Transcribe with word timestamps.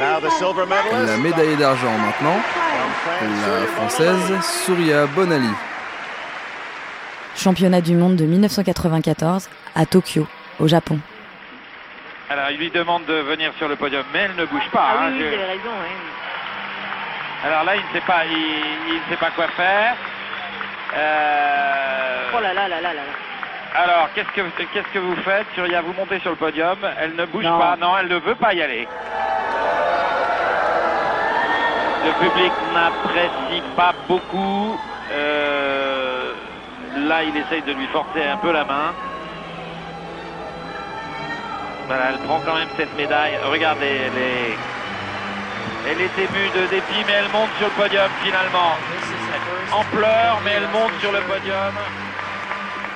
La 0.00 1.16
médaille 1.18 1.56
d'argent 1.56 1.92
maintenant, 1.98 2.40
la 3.22 3.66
française 3.66 4.40
Souria 4.42 5.06
Bonali. 5.06 5.48
Championnat 7.36 7.80
du 7.80 7.94
monde 7.94 8.16
de 8.16 8.24
1994 8.24 9.48
à 9.74 9.86
Tokyo, 9.86 10.26
au 10.60 10.68
Japon. 10.68 10.98
Alors, 12.30 12.50
il 12.50 12.58
lui 12.58 12.70
demande 12.70 13.04
de 13.06 13.14
venir 13.14 13.52
sur 13.58 13.68
le 13.68 13.76
podium, 13.76 14.04
mais 14.12 14.20
elle 14.20 14.36
ne 14.36 14.44
bouge 14.46 14.68
pas. 14.72 14.86
Ah 14.92 14.98
hein, 15.04 15.10
oui, 15.12 15.18
je- 15.20 15.24
raison. 15.24 15.70
oui. 15.82 15.94
Alors 17.44 17.64
là, 17.64 17.76
il 17.76 17.82
ne 17.82 17.92
sait 17.92 18.06
pas, 18.06 18.24
il, 18.24 18.32
il 18.88 18.94
ne 18.94 19.10
sait 19.10 19.16
pas 19.20 19.30
quoi 19.34 19.48
faire. 19.56 19.94
Euh, 20.96 22.30
Oh 22.34 22.40
là 22.40 22.54
là 22.54 22.68
là 22.68 22.80
là 22.80 22.88
là 22.88 22.94
là. 22.94 23.02
Alors, 23.74 24.08
qu'est-ce 24.14 24.28
que 24.32 24.42
qu'est-ce 24.72 24.88
que 24.92 24.98
vous 24.98 25.16
faites 25.22 25.46
Surya, 25.54 25.80
vous 25.80 25.94
montez 25.94 26.18
sur 26.20 26.30
le 26.30 26.36
podium. 26.36 26.76
Elle 27.00 27.14
ne 27.16 27.24
bouge 27.26 27.44
Non. 27.44 27.58
pas. 27.58 27.76
Non, 27.80 27.96
elle 27.98 28.08
ne 28.08 28.16
veut 28.18 28.34
pas 28.34 28.52
y 28.52 28.62
aller. 28.62 28.86
Le 32.04 32.12
public 32.28 32.52
n'apprécie 32.74 33.62
pas 33.76 33.94
beaucoup. 34.08 34.78
Euh, 35.12 36.32
là, 36.96 37.22
il 37.22 37.34
essaye 37.36 37.62
de 37.62 37.72
lui 37.72 37.86
forcer 37.86 38.24
un 38.24 38.36
peu 38.36 38.52
la 38.52 38.64
main. 38.64 38.92
Voilà, 41.86 42.10
elle 42.10 42.18
prend 42.26 42.40
quand 42.44 42.54
même 42.54 42.68
cette 42.76 42.94
médaille. 42.96 43.38
Regardez, 43.50 43.86
elle 43.86 44.18
est, 44.18 44.58
elle 45.90 46.00
est 46.00 46.18
émue 46.18 46.50
de 46.54 46.66
dépit, 46.66 47.04
mais 47.06 47.12
elle 47.14 47.30
monte 47.30 47.50
sur 47.58 47.68
le 47.68 47.72
podium 47.82 48.08
finalement. 48.22 48.76
En 49.72 49.84
pleurs, 49.84 50.40
mais 50.44 50.52
elle 50.56 50.68
monte 50.68 50.92
sur 51.00 51.12
le 51.12 51.20
podium. 51.20 51.72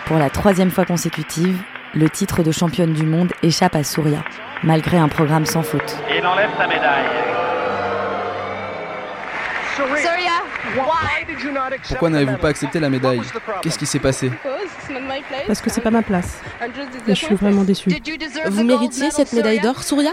Pour 0.07 0.19
la 0.19 0.31
troisième 0.31 0.71
fois 0.71 0.85
consécutive, 0.85 1.61
le 1.93 2.09
titre 2.09 2.45
de 2.45 2.53
championne 2.53 2.93
du 2.93 3.05
monde 3.05 3.33
échappe 3.43 3.75
à 3.75 3.83
Souria, 3.83 4.25
malgré 4.62 4.99
un 4.99 5.09
programme 5.09 5.45
sans 5.47 5.65
faute. 5.65 5.97
Il 6.17 6.25
enlève 6.25 6.51
sa 6.57 6.69
médaille. 6.69 7.05
Pourquoi 11.89 12.11
n'avez-vous 12.11 12.37
pas 12.37 12.49
accepté 12.49 12.79
la 12.79 12.89
médaille? 12.89 13.21
Qu'est-ce 13.62 13.79
qui 13.81 13.87
s'est 13.87 13.99
passé? 13.99 14.31
Parce 15.49 15.61
que 15.61 15.71
c'est 15.71 15.81
pas 15.81 15.91
ma 15.91 16.03
place. 16.03 16.41
Et 17.09 17.15
je 17.17 17.25
suis 17.25 17.34
vraiment 17.34 17.65
déçue. 17.65 17.91
Vous 18.47 18.62
méritiez 18.62 19.11
cette 19.11 19.33
médaille 19.33 19.59
d'or, 19.59 19.83
Souria 19.83 20.12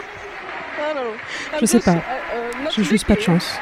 Je 1.61 1.65
sais 1.67 1.79
pas. 1.79 1.97
J'ai 2.75 2.83
juste 2.83 3.05
pas 3.05 3.15
de 3.15 3.21
chance. 3.21 3.59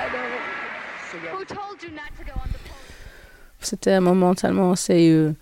C'était 3.59 3.91
un 3.91 4.01
moment 4.01 4.33
tellement 4.33 4.71
assez 4.71 5.11
euh, 5.11 5.35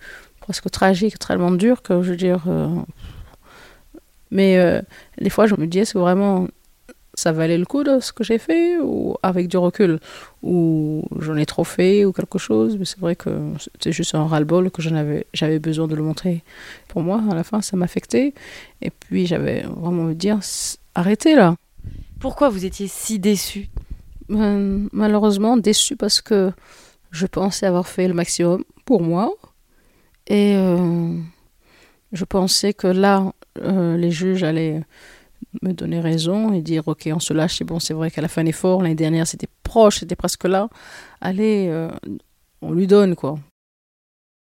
presque 0.50 0.68
tragique, 0.72 1.16
tellement 1.16 1.52
dur 1.52 1.80
que 1.80 2.02
je 2.02 2.10
veux 2.10 2.16
dire. 2.16 2.42
euh, 2.48 2.66
mais 4.32 4.58
euh, 4.58 4.82
des 5.20 5.30
fois, 5.30 5.46
je 5.46 5.54
me 5.54 5.64
dis 5.68 5.78
est-ce 5.78 5.92
que 5.94 5.98
vraiment 5.98 6.48
ça 7.14 7.30
valait 7.30 7.58
le 7.58 7.66
coup 7.66 7.84
de 7.84 8.00
ce 8.00 8.12
que 8.12 8.24
j'ai 8.24 8.38
fait 8.38 8.78
ou 8.80 9.16
avec 9.22 9.46
du 9.46 9.56
recul 9.58 10.00
ou 10.42 11.04
j'en 11.20 11.36
ai 11.36 11.46
trop 11.46 11.62
fait 11.62 12.04
ou 12.04 12.12
quelque 12.12 12.38
chose. 12.38 12.76
Mais 12.78 12.84
c'est 12.84 12.98
vrai 12.98 13.14
que 13.14 13.30
c'était 13.58 13.92
juste 13.92 14.16
un 14.16 14.26
ras-le-bol 14.26 14.72
que 14.72 14.82
j'avais 14.82 15.58
besoin 15.60 15.86
de 15.86 15.94
le 15.94 16.02
montrer. 16.02 16.42
Pour 16.88 17.02
moi, 17.02 17.22
à 17.30 17.34
la 17.36 17.44
fin, 17.44 17.60
ça 17.60 17.76
m'affectait. 17.76 18.34
Et 18.82 18.90
puis 18.90 19.26
j'avais 19.26 19.60
vraiment 19.62 20.02
envie 20.02 20.14
de 20.14 20.18
dire 20.18 20.40
arrêtez 20.96 21.36
là. 21.36 21.54
Pourquoi 22.18 22.48
vous 22.48 22.64
étiez 22.64 22.88
si 22.88 23.20
déçue? 23.20 23.68
Euh, 24.30 24.88
malheureusement 24.92 25.56
déçu 25.56 25.94
parce 25.94 26.20
que 26.20 26.50
je 27.12 27.26
pensais 27.26 27.66
avoir 27.66 27.86
fait 27.86 28.08
le 28.08 28.14
maximum 28.14 28.64
pour 28.84 29.02
moi 29.02 29.32
et 30.30 30.54
euh, 30.56 31.18
je 32.12 32.24
pensais 32.24 32.72
que 32.72 32.86
là 32.86 33.32
euh, 33.58 33.98
les 33.98 34.10
juges 34.10 34.42
allaient 34.42 34.80
me 35.60 35.72
donner 35.72 36.00
raison 36.00 36.52
et 36.52 36.62
dire 36.62 36.88
ok 36.88 37.10
on 37.12 37.20
se 37.20 37.34
lâche 37.34 37.58
c'est 37.58 37.64
bon 37.64 37.78
c'est 37.78 37.94
vrai 37.94 38.10
qu'elle 38.10 38.24
a 38.24 38.28
fait 38.28 38.40
un 38.40 38.46
effort 38.46 38.82
l'année 38.82 38.94
dernière 38.94 39.26
c'était 39.26 39.48
proche 39.62 39.98
c'était 39.98 40.16
presque 40.16 40.44
là 40.44 40.68
allez 41.20 41.66
euh, 41.68 41.90
on 42.62 42.72
lui 42.72 42.86
donne 42.86 43.14
quoi 43.16 43.38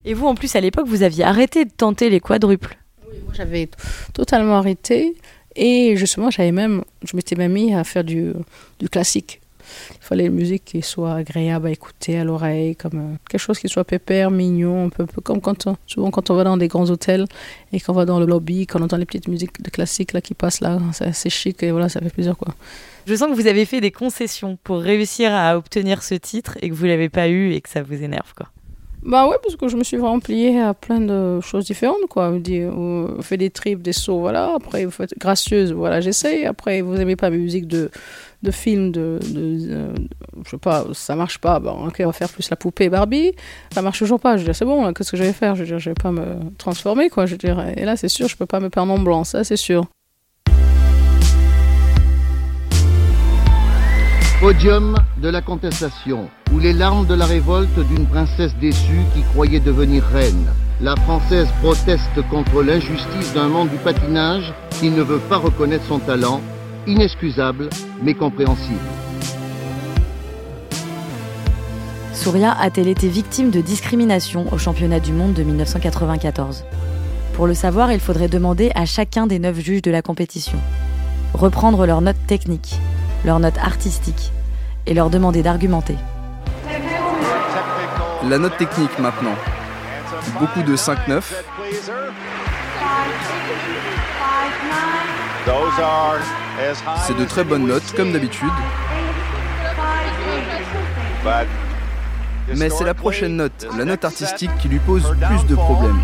Et 0.06 0.14
vous, 0.14 0.28
en 0.28 0.36
plus, 0.36 0.56
à 0.56 0.62
l'époque, 0.62 0.88
vous 0.88 1.04
aviez 1.04 1.24
arrêté 1.24 1.66
de 1.66 1.72
tenter 1.72 2.10
les 2.10 2.20
quadruples. 2.20 2.78
Moi, 3.24 3.34
j'avais 3.34 3.70
totalement 4.14 4.58
arrêté 4.58 5.16
et 5.56 5.96
justement, 5.96 6.30
j'avais 6.30 6.52
même, 6.52 6.84
je 7.04 7.16
m'étais 7.16 7.36
même 7.36 7.54
mis 7.54 7.74
à 7.74 7.84
faire 7.84 8.04
du, 8.04 8.34
du 8.80 8.90
classique. 8.90 9.42
Il 9.92 10.06
fallait 10.06 10.26
une 10.26 10.34
musique 10.34 10.66
qui 10.66 10.82
soit 10.82 11.14
agréable 11.14 11.68
à 11.68 11.72
écouter 11.72 12.18
à 12.18 12.24
l'oreille, 12.24 12.76
comme 12.76 13.00
euh, 13.00 13.16
quelque 13.30 13.42
chose 13.42 13.60
qui 13.60 13.70
soit 13.70 13.84
pépère, 13.84 14.32
mignon, 14.32 14.86
un 14.86 14.90
peu, 14.90 15.06
comme 15.22 15.42
quand 15.42 15.68
souvent 15.88 16.12
quand 16.12 16.30
on 16.30 16.36
va 16.36 16.44
dans 16.44 16.58
des 16.58 16.68
grands 16.68 16.90
hôtels 16.90 17.26
et 17.72 17.80
qu'on 17.80 17.94
va 17.94 18.06
dans 18.06 18.20
le 18.20 18.26
lobby, 18.26 18.68
qu'on 18.68 18.82
entend 18.82 18.98
les 18.98 19.06
petites 19.06 19.28
musiques 19.28 19.62
de 19.62 19.70
classique 19.70 20.14
là 20.14 20.22
qui 20.22 20.34
passent 20.34 20.62
là, 20.62 20.80
c'est 20.92 21.30
chic 21.30 21.62
et 21.64 21.72
voilà, 21.72 21.90
ça 21.90 22.00
fait 22.00 22.10
plaisir 22.10 22.38
quoi. 22.38 22.54
Je 23.06 23.16
sens 23.16 23.30
que 23.30 23.34
vous 23.34 23.48
avez 23.48 23.66
fait 23.66 23.82
des 23.82 23.92
concessions 23.92 24.58
pour 24.64 24.80
réussir 24.80 25.34
à 25.34 25.58
obtenir 25.58 26.04
ce 26.04 26.16
titre 26.16 26.58
et 26.62 26.70
que 26.70 26.76
vous 26.76 26.86
l'avez 26.86 27.10
pas 27.10 27.28
eu 27.28 27.54
et 27.54 27.62
que 27.62 27.70
ça 27.70 27.82
vous 27.82 28.04
énerve, 28.04 28.34
quoi. 28.36 28.50
Bah 29.02 29.28
ouais, 29.28 29.38
parce 29.42 29.56
que 29.56 29.68
je 29.70 29.78
me 29.78 29.84
suis 29.84 29.96
vraiment 29.98 30.20
pliée 30.20 30.60
à 30.60 30.74
plein 30.74 31.00
de 31.00 31.40
choses 31.40 31.66
différentes, 31.66 32.06
quoi. 32.10 32.32
Vous 32.32 33.22
faites 33.22 33.40
des 33.40 33.50
tripes, 33.50 33.82
des 33.82 33.94
sauts, 33.94 34.20
voilà. 34.20 34.54
Après, 34.56 34.84
vous 34.84 34.92
faites 34.92 35.18
gracieuse, 35.18 35.72
voilà, 35.72 36.02
j'essaye. 36.02 36.46
Après, 36.46 36.82
vous 36.82 36.96
aimez 37.00 37.16
pas 37.16 37.30
mes 37.30 37.38
musiques 37.38 37.68
de, 37.68 37.90
de 38.44 38.52
films, 38.52 38.92
de, 38.92 39.20
de, 39.34 39.94
je 40.44 40.50
sais 40.50 40.58
pas, 40.58 40.86
ça 40.94 41.16
marche 41.16 41.40
pas. 41.40 41.60
Bon, 41.60 41.88
ok, 41.88 41.96
on 42.02 42.08
va 42.08 42.14
faire 42.14 42.30
plus 42.30 42.50
la 42.50 42.58
poupée 42.58 42.90
Barbie. 42.90 43.32
Ça 43.74 43.82
marche 43.82 44.00
toujours 44.00 44.20
pas. 44.20 44.36
Je 44.36 44.42
veux 44.42 44.46
dire, 44.46 44.56
c'est 44.56 44.66
bon, 44.66 44.92
qu'est-ce 44.94 45.12
que 45.12 45.18
je 45.18 45.24
vais 45.24 45.34
faire? 45.34 45.56
Je 45.56 45.62
veux 45.62 45.68
dire, 45.68 45.80
je 45.80 45.90
vais 45.90 45.96
pas 45.96 46.12
me 46.12 46.36
transformer, 46.58 47.10
quoi. 47.10 47.26
Je 47.26 47.32
veux 47.32 47.38
dire, 47.38 47.66
et 47.78 47.86
là, 47.86 47.96
c'est 47.96 48.10
sûr, 48.10 48.28
je 48.28 48.36
peux 48.36 48.46
pas 48.46 48.60
me 48.60 48.70
perdre 48.70 48.92
en 48.92 49.00
blanc, 49.00 49.24
ça, 49.24 49.46
c'est 49.46 49.56
sûr. 49.58 49.86
Podium 54.40 54.96
de 55.18 55.28
la 55.28 55.42
contestation, 55.42 56.30
où 56.54 56.60
les 56.60 56.72
larmes 56.72 57.06
de 57.06 57.14
la 57.14 57.26
révolte 57.26 57.78
d'une 57.90 58.06
princesse 58.06 58.56
déçue 58.62 59.04
qui 59.14 59.22
croyait 59.34 59.60
devenir 59.60 60.02
reine. 60.02 60.48
La 60.80 60.96
Française 60.96 61.50
proteste 61.62 62.22
contre 62.30 62.64
l'injustice 62.64 63.34
d'un 63.34 63.50
monde 63.50 63.68
du 63.68 63.76
patinage 63.76 64.54
qui 64.80 64.92
ne 64.92 65.02
veut 65.02 65.20
pas 65.20 65.36
reconnaître 65.36 65.84
son 65.90 66.00
talent, 66.00 66.40
inexcusable 66.88 67.70
mais 68.02 68.14
compréhensible. 68.14 68.80
Souria 72.14 72.56
a-t-elle 72.62 72.88
été 72.88 73.10
victime 73.10 73.52
de 73.52 73.60
discrimination 73.60 74.46
au 74.54 74.58
championnat 74.58 75.02
du 75.02 75.12
monde 75.12 75.34
de 75.34 75.44
1994 75.44 76.64
Pour 77.34 77.46
le 77.46 77.54
savoir, 77.54 77.92
il 77.92 78.00
faudrait 78.00 78.30
demander 78.30 78.72
à 78.74 78.86
chacun 78.86 79.28
des 79.28 79.40
neuf 79.40 79.60
juges 79.60 79.82
de 79.82 79.92
la 79.92 80.02
compétition. 80.02 80.60
Reprendre 81.34 81.86
leurs 81.86 82.00
notes 82.00 82.26
techniques, 82.26 82.80
leurs 83.26 83.40
notes 83.40 83.58
artistiques, 83.58 84.32
et 84.86 84.94
leur 84.94 85.10
demander 85.10 85.44
d'argumenter. 85.44 85.96
La 88.24 88.38
note 88.38 88.58
technique 88.58 88.98
maintenant. 89.00 89.36
Beaucoup 90.40 90.62
de 90.62 90.76
5-9. 90.76 91.22
C'est 97.06 97.18
de 97.18 97.26
très 97.26 97.44
bonnes 97.44 97.68
notes, 97.68 97.94
comme 97.96 98.12
d'habitude. 98.12 98.52
Mais 102.56 102.70
c'est 102.70 102.84
la 102.84 102.94
prochaine 102.94 103.36
note, 103.36 103.68
la 103.78 103.86
note 103.86 104.04
artistique, 104.06 104.52
qui 104.60 104.70
lui 104.70 104.80
pose 104.80 105.16
plus 105.28 105.46
de 105.46 105.56
problèmes. 105.56 106.02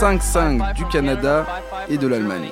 5-5 0.00 0.74
du 0.74 0.84
Canada 0.86 1.46
et 1.88 1.98
de 1.98 2.08
l'Allemagne. 2.08 2.50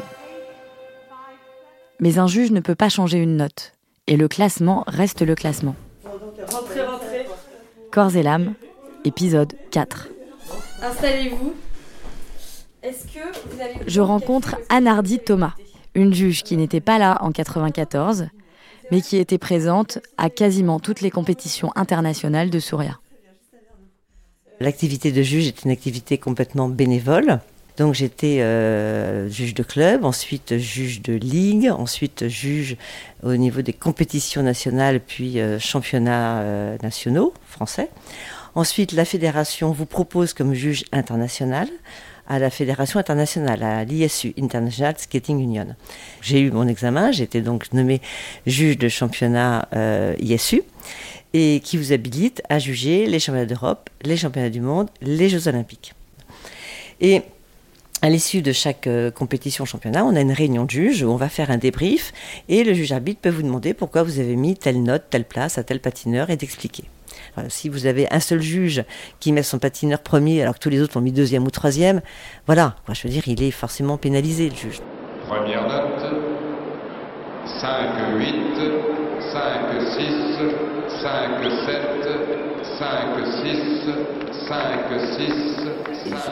Mais 2.01 2.19
un 2.19 2.29
juge 2.29 2.53
ne 2.53 2.61
peut 2.61 2.75
pas 2.75 2.89
changer 2.89 3.19
une 3.19 3.37
note. 3.37 3.73
Et 4.07 4.17
le 4.17 4.29
classement 4.29 4.85
reste 4.87 5.23
le 5.23 5.35
classement. 5.35 5.75
Corps 7.91 8.17
et 8.17 8.23
l'âme, 8.23 8.55
épisode 9.05 9.55
4. 9.71 10.09
Installez-vous. 10.83 11.55
Est-ce 12.83 13.07
que 13.07 13.49
vous 13.49 13.61
avez 13.61 13.75
Je 13.87 14.01
rencontre 14.01 14.57
Anardi 14.69 15.19
Thomas, 15.19 15.55
une 15.95 16.15
juge 16.15 16.45
qui 16.45 16.57
n'était 16.57 16.81
pas 16.81 16.99
là 16.99 17.19
en 17.23 17.33
94, 17.33 18.29
mais 18.93 19.01
qui 19.01 19.17
était 19.17 19.39
présente 19.39 19.99
à 20.17 20.31
quasiment 20.31 20.79
toutes 20.79 21.01
les 21.01 21.11
compétitions 21.11 21.73
internationales 21.75 22.51
de 22.51 22.61
Souria. 22.61 23.01
L'activité 24.61 25.11
de 25.11 25.23
juge 25.23 25.49
est 25.49 25.65
une 25.65 25.71
activité 25.73 26.19
complètement 26.19 26.69
bénévole. 26.69 27.41
Donc 27.79 27.95
j'étais 27.95 28.41
euh, 28.41 29.29
juge 29.29 29.55
de 29.55 29.63
club, 29.63 30.05
ensuite 30.05 30.59
juge 30.59 31.01
de 31.01 31.13
ligue, 31.13 31.71
ensuite 31.71 32.27
juge 32.27 32.77
au 33.23 33.37
niveau 33.37 33.63
des 33.63 33.73
compétitions 33.73 34.43
nationales, 34.43 34.99
puis 34.99 35.39
euh, 35.39 35.61
championnats 35.61 36.41
euh, 36.41 36.77
nationaux 36.83 37.33
français. 37.47 37.89
Ensuite, 38.57 38.93
la 38.93 39.05
fédération 39.05 39.71
vous 39.71 39.87
propose 39.87 40.35
comme 40.35 40.55
juge 40.55 40.85
international 40.91 41.69
à 42.27 42.41
la 42.41 42.51
fédération 42.51 42.99
internationale, 42.99 43.63
à 43.63 43.85
l'ISU, 43.85 44.35
International 44.37 44.95
Skating 44.99 45.39
Union. 45.39 45.69
J'ai 46.21 46.41
eu 46.41 46.51
mon 46.51 46.67
examen, 46.67 47.13
j'étais 47.13 47.43
donc 47.43 47.73
nommé 47.73 48.03
juge 48.45 48.77
de 48.77 48.89
championnat 48.89 49.69
ISU 50.21 50.63
et 51.33 51.61
qui 51.65 51.79
vous 51.79 51.93
habilite 51.93 52.43
à 52.49 52.59
juger 52.59 53.07
les 53.07 53.21
championnats 53.21 53.47
d'Europe, 53.47 53.89
les 54.03 54.17
championnats 54.17 54.51
du 54.51 54.61
monde, 54.61 54.91
les 55.01 55.31
Jeux 55.31 55.49
olympiques. 55.49 55.95
Et 57.01 57.23
à 58.03 58.11
l'issue 58.11 58.43
de 58.43 58.53
chaque 58.53 58.87
euh, 58.87 59.11
compétition 59.11 59.65
championnat, 59.65 60.05
on 60.05 60.15
a 60.15 60.21
une 60.21 60.33
réunion 60.33 60.65
de 60.65 60.71
juges 60.71 61.03
où 61.03 61.11
on 61.11 61.17
va 61.17 61.29
faire 61.29 61.51
un 61.51 61.57
débrief 61.57 62.13
et 62.49 62.63
le 62.65 62.73
juge 62.73 62.93
arbitre 62.93 63.21
peut 63.21 63.31
vous 63.31 63.43
demander 63.43 63.75
pourquoi 63.75 64.03
vous 64.03 64.21
avez 64.21 64.37
mis 64.37 64.57
telle 64.57 64.83
note, 64.83 65.05
telle 65.11 65.25
place 65.25 65.59
à 65.59 65.65
tel 65.65 65.81
patineur 65.81 66.31
et 66.31 66.37
d'expliquer. 66.37 66.85
si 67.49 67.69
vous 67.69 67.87
avez 67.87 68.07
un 68.13 68.21
seul 68.21 68.41
juge 68.41 68.85
qui 69.21 69.33
met 69.33 69.43
son 69.43 69.59
patineur 69.59 70.01
premier 70.01 70.43
alors 70.43 70.55
que 70.55 70.61
tous 70.61 70.71
les 70.71 70.81
autres 70.81 70.97
ont 70.97 71.01
mis 71.01 71.13
deuxième 71.13 71.45
ou 71.45 71.51
troisième, 71.51 72.01
voilà, 72.47 72.77
je 72.93 73.03
veux 73.03 73.13
dire, 73.13 73.27
il 73.27 73.43
est 73.43 73.51
forcément 73.51 73.97
pénalisé 73.97 74.49
le 74.49 74.57
juge. 74.57 74.81
Première 75.27 75.67
note, 75.67 76.01
5, 77.61 78.17
8, 78.17 78.35
5, 79.33 79.69
6, 79.97 79.99
5, 79.99 79.99
7, 79.99 79.99
5, 79.99 79.99
6, 79.99 80.39
5, 80.39 80.51
6. 80.51 80.78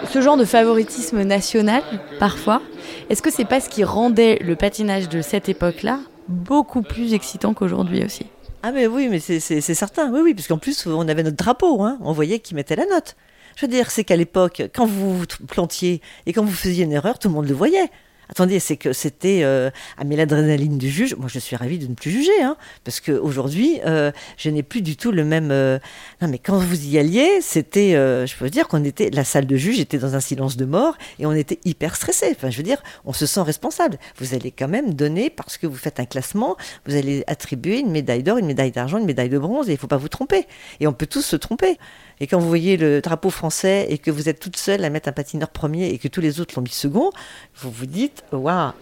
Ce 0.08 0.20
genre 0.20 0.36
de 0.36 0.44
favoritisme 0.44 1.22
national, 1.22 1.82
parfois, 2.18 2.62
est-ce 3.10 3.22
que 3.22 3.30
c'est 3.30 3.44
pas 3.44 3.60
ce 3.60 3.68
qui 3.68 3.84
rendait 3.84 4.38
le 4.42 4.56
patinage 4.56 5.08
de 5.08 5.20
cette 5.20 5.48
époque-là 5.48 6.00
beaucoup 6.28 6.82
plus 6.82 7.14
excitant 7.14 7.54
qu'aujourd'hui 7.54 8.04
aussi? 8.04 8.26
Ah 8.62 8.72
mais 8.72 8.86
oui, 8.86 9.08
mais 9.08 9.20
c'est 9.20 9.60
certain, 9.60 10.10
oui, 10.10 10.20
oui, 10.22 10.34
parce 10.34 10.48
qu'en 10.48 10.58
plus 10.58 10.86
on 10.86 11.06
avait 11.08 11.22
notre 11.22 11.36
drapeau, 11.36 11.82
hein, 11.82 11.98
on 12.00 12.12
voyait 12.12 12.38
qui 12.38 12.54
mettait 12.54 12.76
la 12.76 12.86
note. 12.86 13.16
Je 13.56 13.66
veux 13.66 13.70
dire, 13.70 13.90
c'est 13.90 14.04
qu'à 14.04 14.16
l'époque, 14.16 14.62
quand 14.74 14.86
vous 14.86 15.24
plantiez 15.48 16.02
et 16.26 16.32
quand 16.32 16.44
vous 16.44 16.52
faisiez 16.52 16.84
une 16.84 16.92
erreur, 16.92 17.18
tout 17.18 17.28
le 17.28 17.34
monde 17.34 17.48
le 17.48 17.54
voyait. 17.54 17.90
Attendez, 18.28 18.58
c'est 18.58 18.76
que 18.76 18.92
c'était 18.92 19.42
euh, 19.44 19.70
à 19.98 20.04
l'adrénaline 20.04 20.78
du 20.78 20.90
juge. 20.90 21.14
Moi, 21.16 21.28
je 21.28 21.38
suis 21.38 21.56
ravie 21.56 21.78
de 21.78 21.86
ne 21.86 21.94
plus 21.94 22.10
juger, 22.10 22.42
hein, 22.42 22.56
parce 22.84 23.00
qu'aujourd'hui, 23.00 23.80
euh, 23.86 24.10
je 24.36 24.50
n'ai 24.50 24.62
plus 24.62 24.82
du 24.82 24.96
tout 24.96 25.12
le 25.12 25.24
même. 25.24 25.50
Euh, 25.50 25.78
non, 26.20 26.28
mais 26.28 26.38
quand 26.38 26.58
vous 26.58 26.86
y 26.86 26.98
alliez, 26.98 27.40
c'était, 27.40 27.94
euh, 27.94 28.26
je 28.26 28.36
peux 28.36 28.50
dire 28.50 28.68
qu'on 28.68 28.84
était, 28.84 29.10
la 29.10 29.24
salle 29.24 29.46
de 29.46 29.56
juge 29.56 29.78
était 29.78 29.98
dans 29.98 30.14
un 30.14 30.20
silence 30.20 30.56
de 30.56 30.64
mort 30.64 30.96
et 31.18 31.26
on 31.26 31.32
était 31.32 31.60
hyper 31.64 31.94
stressé. 31.94 32.28
Enfin, 32.32 32.50
je 32.50 32.56
veux 32.56 32.62
dire, 32.62 32.82
on 33.04 33.12
se 33.12 33.26
sent 33.26 33.42
responsable. 33.42 33.98
Vous 34.18 34.34
allez 34.34 34.50
quand 34.50 34.68
même 34.68 34.94
donner, 34.94 35.30
parce 35.30 35.58
que 35.58 35.66
vous 35.66 35.76
faites 35.76 36.00
un 36.00 36.06
classement, 36.06 36.56
vous 36.86 36.96
allez 36.96 37.24
attribuer 37.26 37.80
une 37.80 37.90
médaille 37.90 38.22
d'or, 38.22 38.38
une 38.38 38.46
médaille 38.46 38.72
d'argent, 38.72 38.98
une 38.98 39.06
médaille 39.06 39.28
de 39.28 39.38
bronze, 39.38 39.68
et 39.68 39.72
il 39.72 39.74
ne 39.74 39.80
faut 39.80 39.86
pas 39.86 39.96
vous 39.96 40.08
tromper. 40.08 40.46
Et 40.80 40.86
on 40.86 40.92
peut 40.92 41.06
tous 41.06 41.22
se 41.22 41.36
tromper. 41.36 41.78
Et 42.20 42.26
quand 42.26 42.38
vous 42.38 42.48
voyez 42.48 42.76
le 42.76 43.00
drapeau 43.00 43.30
français 43.30 43.86
et 43.90 43.98
que 43.98 44.10
vous 44.10 44.28
êtes 44.28 44.40
toute 44.40 44.56
seule 44.56 44.84
à 44.84 44.90
mettre 44.90 45.08
un 45.08 45.12
patineur 45.12 45.50
premier 45.50 45.88
et 45.88 45.98
que 45.98 46.08
tous 46.08 46.20
les 46.20 46.40
autres 46.40 46.54
l'ont 46.56 46.62
mis 46.62 46.70
second, 46.70 47.10
vous 47.56 47.70
vous 47.70 47.86
dites 47.86 48.15
waouh. 48.32 48.72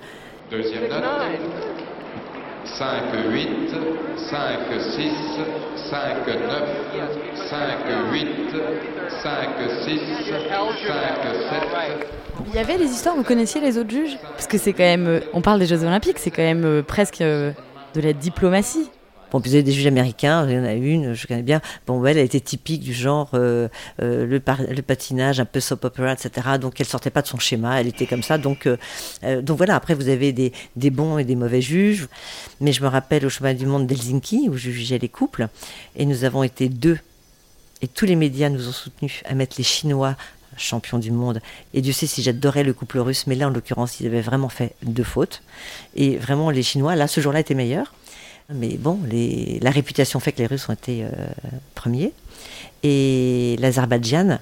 Deuxième 0.51 0.89
note 0.89 1.03
5, 2.65 2.87
8, 3.31 3.49
5, 4.17 4.39
6, 4.81 5.13
5, 5.91 6.27
9, 6.27 6.63
5, 7.37 7.61
8, 8.11 8.27
5, 9.23 9.49
6, 9.85 10.01
5, 10.01 10.95
7. 11.51 12.15
Il 12.47 12.55
y 12.55 12.59
avait 12.59 12.79
des 12.79 12.87
histoires, 12.87 13.15
vous 13.17 13.23
connaissiez 13.23 13.61
les 13.61 13.79
autres 13.79 13.91
juges? 13.91 14.19
Parce 14.33 14.47
que 14.47 14.59
c'est 14.59 14.73
quand 14.73 14.83
même, 14.83 15.07
euh, 15.07 15.21
on 15.33 15.41
parle 15.41 15.61
des 15.61 15.67
Jeux 15.67 15.83
Olympiques, 15.85 16.19
c'est 16.19 16.31
quand 16.31 16.43
même 16.43 16.65
euh, 16.65 16.83
presque 16.83 17.21
euh, 17.21 17.53
de 17.95 18.01
la 18.01 18.13
diplomatie. 18.13 18.91
Bon, 19.35 19.41
vous 19.41 19.53
avez 19.53 19.65
des 19.65 19.73
juges 19.73 19.89
américains, 19.89 20.47
il 20.49 20.55
y 20.55 20.59
en 20.61 20.65
a 20.65 20.75
une, 20.75 21.13
je 21.13 21.27
connais 21.27 21.43
bien. 21.43 21.61
Bon, 21.89 22.07
elle, 22.07 22.19
a 22.19 22.21
été 22.21 22.41
typique 22.41 22.83
du 22.83 22.95
genre 22.95 23.31
euh, 23.35 23.67
euh, 24.01 24.27
le, 24.27 24.83
patinage, 24.83 25.41
un 25.41 25.45
peu 25.45 25.59
soap 25.59 25.85
opera, 25.87 26.13
etc. 26.13 26.51
Donc 26.61 26.81
elle 26.81 26.87
sortait 26.87 27.11
pas 27.11 27.21
de 27.21 27.27
son 27.27 27.41
schéma, 27.41 27.81
elle 27.81 27.89
était 27.89 28.07
comme 28.07 28.23
ça. 28.23 28.39
Donc, 28.39 28.69
euh, 28.69 29.43
donc 29.43 29.57
voilà, 29.57 29.75
après 29.75 29.95
vous 29.95 30.09
avez 30.09 30.31
des, 30.31 30.53
des, 30.77 30.91
bons 30.91 31.19
et 31.19 31.25
des 31.25 31.35
mauvais 31.35 31.61
juges. 31.61 32.07
Mais 32.61 32.73
je 32.73 32.81
me 32.81 32.87
rappelle 32.87 33.27
au 33.27 33.29
chemin 33.29 33.55
du 33.55 33.67
monde 33.67 33.89
d'Helsinki, 33.89 34.49
où 34.49 34.57
je 34.57 34.71
jugeais 34.71 34.99
les 34.99 35.09
couples, 35.09 35.49
et 35.97 36.07
nous 36.07 36.23
avons 36.23 36.45
été 36.45 36.69
deux. 36.69 37.01
Et 37.83 37.89
tous 37.89 38.07
les 38.07 38.15
médias 38.15 38.51
nous 38.51 38.69
ont 38.69 38.73
soutenus 38.73 39.21
à 39.25 39.35
mettre 39.35 39.57
les 39.59 39.65
Chinois 39.65 40.15
champions 40.57 41.01
du 41.01 41.11
monde. 41.11 41.41
Et 41.73 41.81
Dieu 41.81 41.93
sait 41.93 42.07
si 42.07 42.23
j'adorais 42.23 42.63
le 42.63 42.73
couple 42.73 43.01
russe, 43.01 43.27
mais 43.27 43.35
là, 43.35 43.49
en 43.49 43.51
l'occurrence, 43.51 43.99
ils 43.99 44.07
avaient 44.07 44.21
vraiment 44.21 44.49
fait 44.49 44.77
deux 44.85 45.03
fautes. 45.03 45.43
Et 45.97 46.19
vraiment, 46.19 46.51
les 46.51 46.63
Chinois, 46.63 46.95
là, 46.95 47.09
ce 47.09 47.21
jour-là, 47.21 47.41
étaient 47.41 47.55
meilleurs. 47.55 47.93
Mais 48.53 48.77
bon, 48.77 49.01
la 49.61 49.71
réputation 49.71 50.21
fait 50.21 50.33
que 50.33 50.39
les 50.39 50.47
Russes 50.47 50.69
ont 50.69 50.75
été 50.75 51.05
euh, 51.05 51.09
premiers. 51.75 52.13
Et 52.83 53.57
l'Azerbaïdjan, 53.59 54.39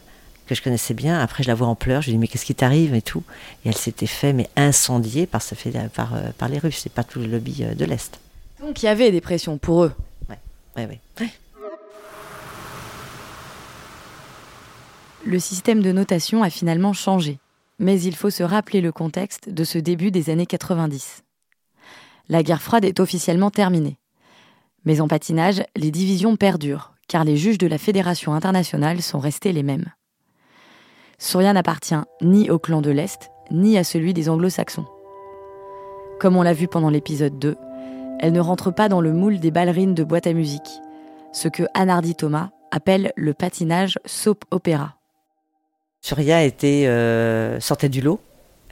que 0.46 0.54
je 0.54 0.62
connaissais 0.62 0.94
bien, 0.94 1.20
après 1.20 1.44
je 1.44 1.48
la 1.48 1.54
vois 1.54 1.68
en 1.68 1.76
pleurs, 1.76 2.02
je 2.02 2.08
lui 2.08 2.14
dis 2.14 2.18
mais 2.18 2.26
qu'est-ce 2.26 2.44
qui 2.44 2.54
t'arrive 2.54 2.94
et 2.94 3.02
tout? 3.02 3.22
Et 3.64 3.68
elle 3.68 3.76
s'était 3.76 4.06
fait 4.06 4.32
mais 4.32 4.48
incendier 4.56 5.26
par, 5.26 5.42
fait, 5.42 5.72
par, 5.94 6.14
euh, 6.14 6.30
par 6.36 6.48
les 6.48 6.58
Russes, 6.58 6.80
c'est 6.82 6.92
pas 6.92 7.04
tout 7.04 7.20
le 7.20 7.26
lobby 7.26 7.62
euh, 7.62 7.74
de 7.74 7.84
l'Est. 7.84 8.18
Donc 8.60 8.82
il 8.82 8.86
y 8.86 8.88
avait 8.88 9.12
des 9.12 9.20
pressions 9.20 9.58
pour 9.58 9.84
eux. 9.84 9.92
Ouais, 10.28 10.38
ouais, 10.76 11.00
ouais. 11.20 11.28
Le 15.24 15.38
système 15.38 15.82
de 15.82 15.92
notation 15.92 16.42
a 16.42 16.50
finalement 16.50 16.92
changé, 16.92 17.38
mais 17.78 18.00
il 18.00 18.16
faut 18.16 18.30
se 18.30 18.42
rappeler 18.42 18.80
le 18.80 18.90
contexte 18.90 19.48
de 19.48 19.62
ce 19.62 19.78
début 19.78 20.10
des 20.10 20.30
années 20.30 20.46
90 20.46 21.22
la 22.32 22.42
guerre 22.42 22.62
froide 22.62 22.86
est 22.86 22.98
officiellement 22.98 23.50
terminée. 23.50 23.98
Mais 24.86 25.02
en 25.02 25.06
patinage, 25.06 25.62
les 25.76 25.90
divisions 25.90 26.36
perdurent, 26.36 26.94
car 27.06 27.24
les 27.24 27.36
juges 27.36 27.58
de 27.58 27.66
la 27.66 27.76
Fédération 27.76 28.32
internationale 28.32 29.02
sont 29.02 29.18
restés 29.18 29.52
les 29.52 29.62
mêmes. 29.62 29.92
Surya 31.18 31.52
n'appartient 31.52 31.94
ni 32.22 32.50
au 32.50 32.58
clan 32.58 32.80
de 32.80 32.90
l'Est, 32.90 33.30
ni 33.50 33.76
à 33.76 33.84
celui 33.84 34.14
des 34.14 34.30
anglo-saxons. 34.30 34.86
Comme 36.20 36.36
on 36.38 36.42
l'a 36.42 36.54
vu 36.54 36.68
pendant 36.68 36.88
l'épisode 36.88 37.38
2, 37.38 37.54
elle 38.18 38.32
ne 38.32 38.40
rentre 38.40 38.70
pas 38.70 38.88
dans 38.88 39.02
le 39.02 39.12
moule 39.12 39.38
des 39.38 39.50
ballerines 39.50 39.94
de 39.94 40.02
boîte 40.02 40.26
à 40.26 40.32
musique, 40.32 40.80
ce 41.34 41.48
que 41.48 41.64
Anardi 41.74 42.14
Thomas 42.14 42.48
appelle 42.70 43.12
le 43.14 43.34
patinage 43.34 43.98
soap 44.06 44.46
opéra. 44.50 44.94
Surya 46.00 46.44
était, 46.44 46.86
euh, 46.86 47.60
sortait 47.60 47.90
du 47.90 48.00
lot 48.00 48.20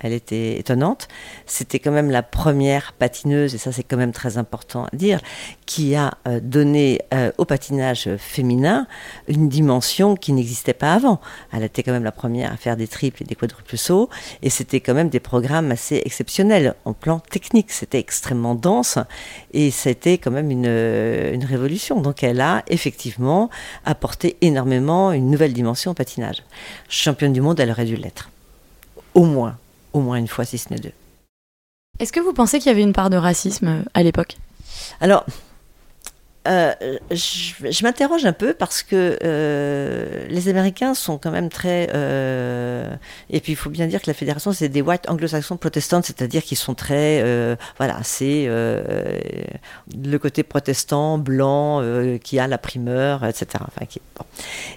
elle 0.00 0.12
était 0.12 0.58
étonnante. 0.58 1.08
C'était 1.46 1.78
quand 1.78 1.90
même 1.92 2.10
la 2.10 2.22
première 2.22 2.92
patineuse, 2.92 3.54
et 3.54 3.58
ça 3.58 3.72
c'est 3.72 3.82
quand 3.82 3.96
même 3.96 4.12
très 4.12 4.38
important 4.38 4.84
à 4.92 4.96
dire, 4.96 5.20
qui 5.66 5.94
a 5.94 6.14
euh, 6.26 6.40
donné 6.42 7.00
euh, 7.14 7.32
au 7.38 7.44
patinage 7.44 8.08
féminin 8.16 8.86
une 9.28 9.48
dimension 9.48 10.16
qui 10.16 10.32
n'existait 10.32 10.74
pas 10.74 10.94
avant. 10.94 11.20
Elle 11.52 11.62
était 11.62 11.82
quand 11.82 11.92
même 11.92 12.04
la 12.04 12.12
première 12.12 12.52
à 12.52 12.56
faire 12.56 12.76
des 12.76 12.88
triples 12.88 13.22
et 13.22 13.26
des 13.26 13.34
quadruples 13.34 13.76
sauts, 13.76 14.08
et 14.42 14.50
c'était 14.50 14.80
quand 14.80 14.94
même 14.94 15.08
des 15.08 15.20
programmes 15.20 15.70
assez 15.70 16.02
exceptionnels 16.04 16.74
en 16.84 16.92
plan 16.92 17.20
technique. 17.20 17.70
C'était 17.70 17.98
extrêmement 17.98 18.54
dense, 18.54 18.98
et 19.52 19.70
c'était 19.70 20.18
quand 20.18 20.30
même 20.30 20.50
une, 20.50 20.66
une 20.66 21.44
révolution. 21.44 22.00
Donc 22.00 22.22
elle 22.22 22.40
a 22.40 22.62
effectivement 22.68 23.50
apporté 23.84 24.36
énormément 24.40 25.12
une 25.12 25.30
nouvelle 25.30 25.52
dimension 25.52 25.90
au 25.92 25.94
patinage. 25.94 26.42
Championne 26.88 27.32
du 27.32 27.40
monde, 27.40 27.60
elle 27.60 27.70
aurait 27.70 27.84
dû 27.84 27.96
l'être. 27.96 28.30
Au 29.14 29.24
moins 29.24 29.58
au 29.92 30.00
moins 30.00 30.16
une 30.16 30.28
fois, 30.28 30.44
si 30.44 30.58
ce 30.58 30.72
n'est 30.72 30.80
deux. 30.80 30.92
Est-ce 32.00 32.12
que 32.12 32.20
vous 32.20 32.32
pensez 32.32 32.58
qu'il 32.58 32.68
y 32.68 32.74
avait 32.74 32.82
une 32.82 32.94
part 32.94 33.10
de 33.10 33.18
racisme 33.18 33.68
euh, 33.68 33.82
à 33.92 34.02
l'époque? 34.02 34.38
Alors, 35.02 35.26
euh, 36.48 36.72
je, 37.10 37.82
m'interroge 37.84 38.24
un 38.24 38.32
peu 38.32 38.54
parce 38.54 38.82
que 38.82 39.18
euh, 39.22 40.26
les 40.30 40.48
Américains 40.48 40.94
sont 40.94 41.18
quand 41.18 41.30
même 41.30 41.50
très. 41.50 41.84
et 43.28 43.40
puis 43.40 43.52
il 43.52 43.56
faut 43.56 43.68
bien 43.68 43.86
dire 43.86 44.00
que 44.00 44.06
la 44.06 44.14
fédération, 44.14 44.50
c'est 44.52 44.70
des 44.70 44.80
white 44.80 45.10
anglo-saxons 45.10 45.58
protestants, 45.58 46.00
c'est-à-dire 46.00 46.42
qu'ils 46.42 46.56
sont 46.56 46.74
très. 46.74 47.22
voilà, 47.76 47.98
c'est 48.02 48.46
le 48.46 50.16
côté 50.18 50.42
protestant, 50.42 51.18
blanc, 51.18 51.82
qui 52.24 52.38
a 52.38 52.46
la 52.46 52.56
primeur, 52.56 53.26
etc. 53.26 53.62
Enfin, 53.66 53.84
qui, 53.84 54.00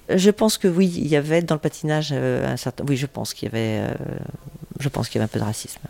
Je 0.10 0.32
pense 0.32 0.58
que 0.58 0.68
oui, 0.68 0.92
il 0.98 1.08
y 1.08 1.16
avait 1.16 1.42
dans 1.42 1.56
le 1.56 1.62
patinage 1.62 2.12
un 2.12 2.58
certain. 2.58 2.84
Oui, 2.90 2.98
je 2.98 3.06
pense 3.06 3.34
qu'il 3.34 3.48
y 3.48 3.56
avait 3.56 3.88
je 4.80 4.90
pense 4.90 5.10
qu'il 5.10 5.20
y 5.20 5.24
avait 5.24 5.30
un 5.30 5.34
peu 5.34 5.40
de 5.40 5.46
racisme. 5.46 5.82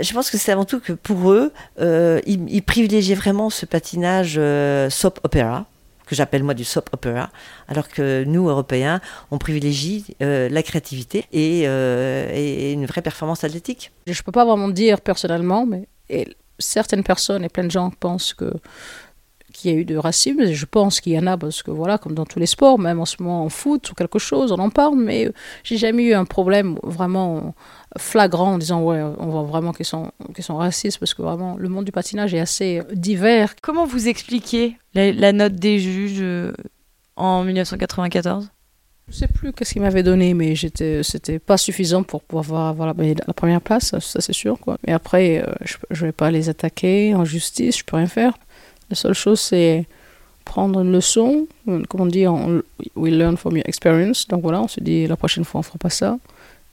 Je 0.00 0.12
pense 0.12 0.30
que 0.30 0.38
c'est 0.38 0.52
avant 0.52 0.64
tout 0.64 0.80
que 0.80 0.92
pour 0.92 1.30
eux, 1.30 1.52
euh, 1.80 2.20
ils, 2.26 2.62
privilégiaient 2.62 3.14
vraiment 3.14 3.50
ce 3.50 3.66
patinage 3.66 4.34
euh, 4.36 4.90
soap 4.90 5.20
opera, 5.22 5.66
que 6.06 6.14
j'appelle 6.14 6.42
moi 6.42 6.54
du 6.54 6.64
soap 6.64 6.90
opera, 6.92 7.30
alors 7.68 7.88
que 7.88 8.24
nous, 8.24 8.48
Européens, 8.48 9.00
on 9.30 9.38
privilégie 9.38 10.04
euh, 10.22 10.48
la 10.48 10.62
créativité 10.62 11.26
et, 11.32 12.72
une 12.72 12.86
vraie 12.86 13.02
performance 13.02 13.44
athlétique. 13.44 13.92
Je 14.06 14.12
ne 14.12 14.24
peux 14.24 14.32
pas 14.32 14.44
vraiment 14.44 14.68
dire 14.68 15.00
personnellement, 15.00 15.66
mais 15.66 15.86
certaines 16.58 17.04
personnes 17.04 17.44
et 17.44 17.48
plein 17.48 17.64
de 17.64 17.70
gens 17.70 17.90
pensent 17.90 18.34
que 18.34 18.52
qu'il 19.56 19.70
y 19.72 19.74
a 19.74 19.76
eu 19.76 19.84
de 19.84 19.96
racisme. 19.96 20.44
Je 20.52 20.66
pense 20.66 21.00
qu'il 21.00 21.12
y 21.12 21.18
en 21.18 21.26
a 21.26 21.36
parce 21.36 21.62
que 21.62 21.70
voilà, 21.70 21.98
comme 21.98 22.14
dans 22.14 22.26
tous 22.26 22.38
les 22.38 22.46
sports, 22.46 22.78
même 22.78 23.00
en 23.00 23.04
ce 23.04 23.16
moment 23.20 23.44
en 23.44 23.48
foot 23.48 23.90
ou 23.90 23.94
quelque 23.94 24.18
chose, 24.18 24.52
on 24.52 24.58
en 24.58 24.70
parle, 24.70 24.96
mais 24.96 25.30
j'ai 25.64 25.76
jamais 25.76 26.04
eu 26.04 26.14
un 26.14 26.24
problème 26.24 26.78
vraiment 26.82 27.54
flagrant 27.98 28.54
en 28.54 28.58
disant 28.58 28.82
ouais, 28.82 29.02
on 29.02 29.26
voit 29.28 29.42
vraiment 29.42 29.72
qu'ils 29.72 29.86
sont, 29.86 30.10
qu'ils 30.34 30.44
sont 30.44 30.56
racistes 30.56 30.98
parce 30.98 31.14
que 31.14 31.22
vraiment 31.22 31.56
le 31.56 31.68
monde 31.68 31.84
du 31.84 31.92
patinage 31.92 32.34
est 32.34 32.40
assez 32.40 32.82
divers. 32.92 33.54
Comment 33.62 33.86
vous 33.86 34.08
expliquez 34.08 34.76
la, 34.94 35.32
note 35.32 35.54
des 35.54 35.78
juges 35.78 36.20
euh, 36.20 36.52
en 37.16 37.44
1994 37.44 38.50
je 39.08 39.14
sais 39.14 39.28
plus 39.28 39.52
qu'est-ce 39.52 39.72
qu'il 39.72 39.82
m'avait 39.82 40.02
donné, 40.02 40.34
mais 40.34 40.56
j'étais, 40.56 41.04
c'était 41.04 41.38
pas 41.38 41.56
suffisant 41.56 42.02
pour 42.02 42.24
pouvoir 42.24 42.66
avoir 42.66 42.92
la, 42.92 43.04
la 43.04 43.34
première 43.34 43.60
place, 43.60 43.96
ça, 44.00 44.20
c'est 44.20 44.32
sûr. 44.32 44.58
Quoi. 44.58 44.78
Mais 44.84 44.92
après, 44.92 45.44
euh, 45.46 45.52
je 45.62 45.76
ne 46.02 46.08
vais 46.08 46.12
pas 46.12 46.32
les 46.32 46.48
attaquer 46.48 47.14
en 47.14 47.24
justice, 47.24 47.78
je 47.78 47.84
peux 47.84 47.96
rien 47.96 48.08
faire. 48.08 48.36
La 48.90 48.96
seule 48.96 49.14
chose, 49.14 49.40
c'est 49.40 49.86
prendre 50.44 50.80
une 50.80 50.92
leçon, 50.92 51.46
comme 51.88 52.02
on 52.02 52.06
dit, 52.06 52.26
we 52.94 53.12
learn 53.12 53.36
from 53.36 53.56
your 53.56 53.66
experience. 53.66 54.28
Donc 54.28 54.42
voilà, 54.42 54.62
on 54.62 54.68
se 54.68 54.80
dit 54.80 55.06
la 55.06 55.16
prochaine 55.16 55.44
fois, 55.44 55.60
on 55.60 55.62
fera 55.62 55.78
pas 55.78 55.90
ça. 55.90 56.18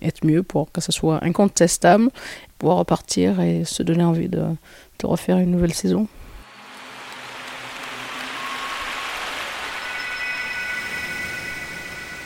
Être 0.02 0.26
mieux 0.26 0.44
pour 0.44 0.72
que 0.72 0.82
ce 0.82 0.92
soit 0.92 1.24
incontestable, 1.24 2.10
pouvoir 2.60 2.78
repartir 2.78 3.40
et 3.42 3.66
se 3.66 3.82
donner 3.84 4.04
envie 4.04 4.28
de, 4.30 4.44
de 5.00 5.08
refaire 5.08 5.38
une 5.38 5.52
nouvelle 5.52 5.74
saison. 5.74 6.08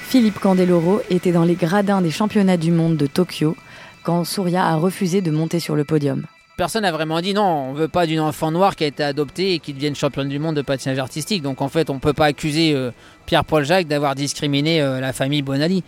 Philippe 0.10 0.39
Candeloro 0.39 1.01
était 1.10 1.34
dans 1.34 1.44
les 1.44 1.56
gradins 1.56 2.01
des 2.01 2.12
championnats 2.12 2.58
du 2.58 2.72
monde 2.72 2.98
de 2.98 3.08
Tokyo 3.08 3.56
quand 4.03 4.24
Surya 4.24 4.65
a 4.65 4.75
refusé 4.75 5.22
de 5.22 5.32
monter 5.32 5.60
sur 5.60 5.75
le 5.75 5.84
podium. 5.84 6.25
Personne 6.58 6.82
n'a 6.82 6.92
vraiment 6.92 7.22
dit 7.22 7.36
non, 7.36 7.44
on 7.44 7.74
veut 7.74 7.88
pas 7.88 8.08
d'une 8.08 8.20
enfant 8.20 8.50
noire 8.50 8.76
qui 8.76 8.84
a 8.84 8.88
été 8.88 9.04
adoptée 9.04 9.54
et 9.54 9.60
qui 9.60 9.74
devienne 9.74 9.96
championne 9.96 10.28
du 10.28 10.40
monde 10.40 10.56
de 10.56 10.64
patinage 10.64 10.98
artistique. 10.98 11.44
Donc 11.44 11.62
en 11.62 11.70
fait, 11.70 11.92
on 11.92 12.00
peut 12.00 12.14
pas 12.14 12.26
accuser 12.26 12.74
euh, 12.74 12.90
Pierre-Paul 13.28 13.64
Jacques 13.64 13.86
d'avoir 13.86 14.16
discriminé 14.16 14.82
euh, 14.82 15.00
la 15.00 15.14
famille 15.14 15.44
Bonali. 15.44 15.84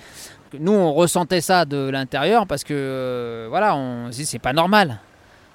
Nous, 0.60 0.72
on 0.72 0.94
ressentait 0.94 1.42
ça 1.42 1.66
de 1.66 1.90
l'intérieur 1.90 2.46
parce 2.46 2.64
que 2.64 2.76
euh, 2.76 3.48
voilà, 3.50 3.76
on 3.76 4.10
dit 4.10 4.28
c'est 4.28 4.38
pas 4.38 4.54
normal. 4.54 5.00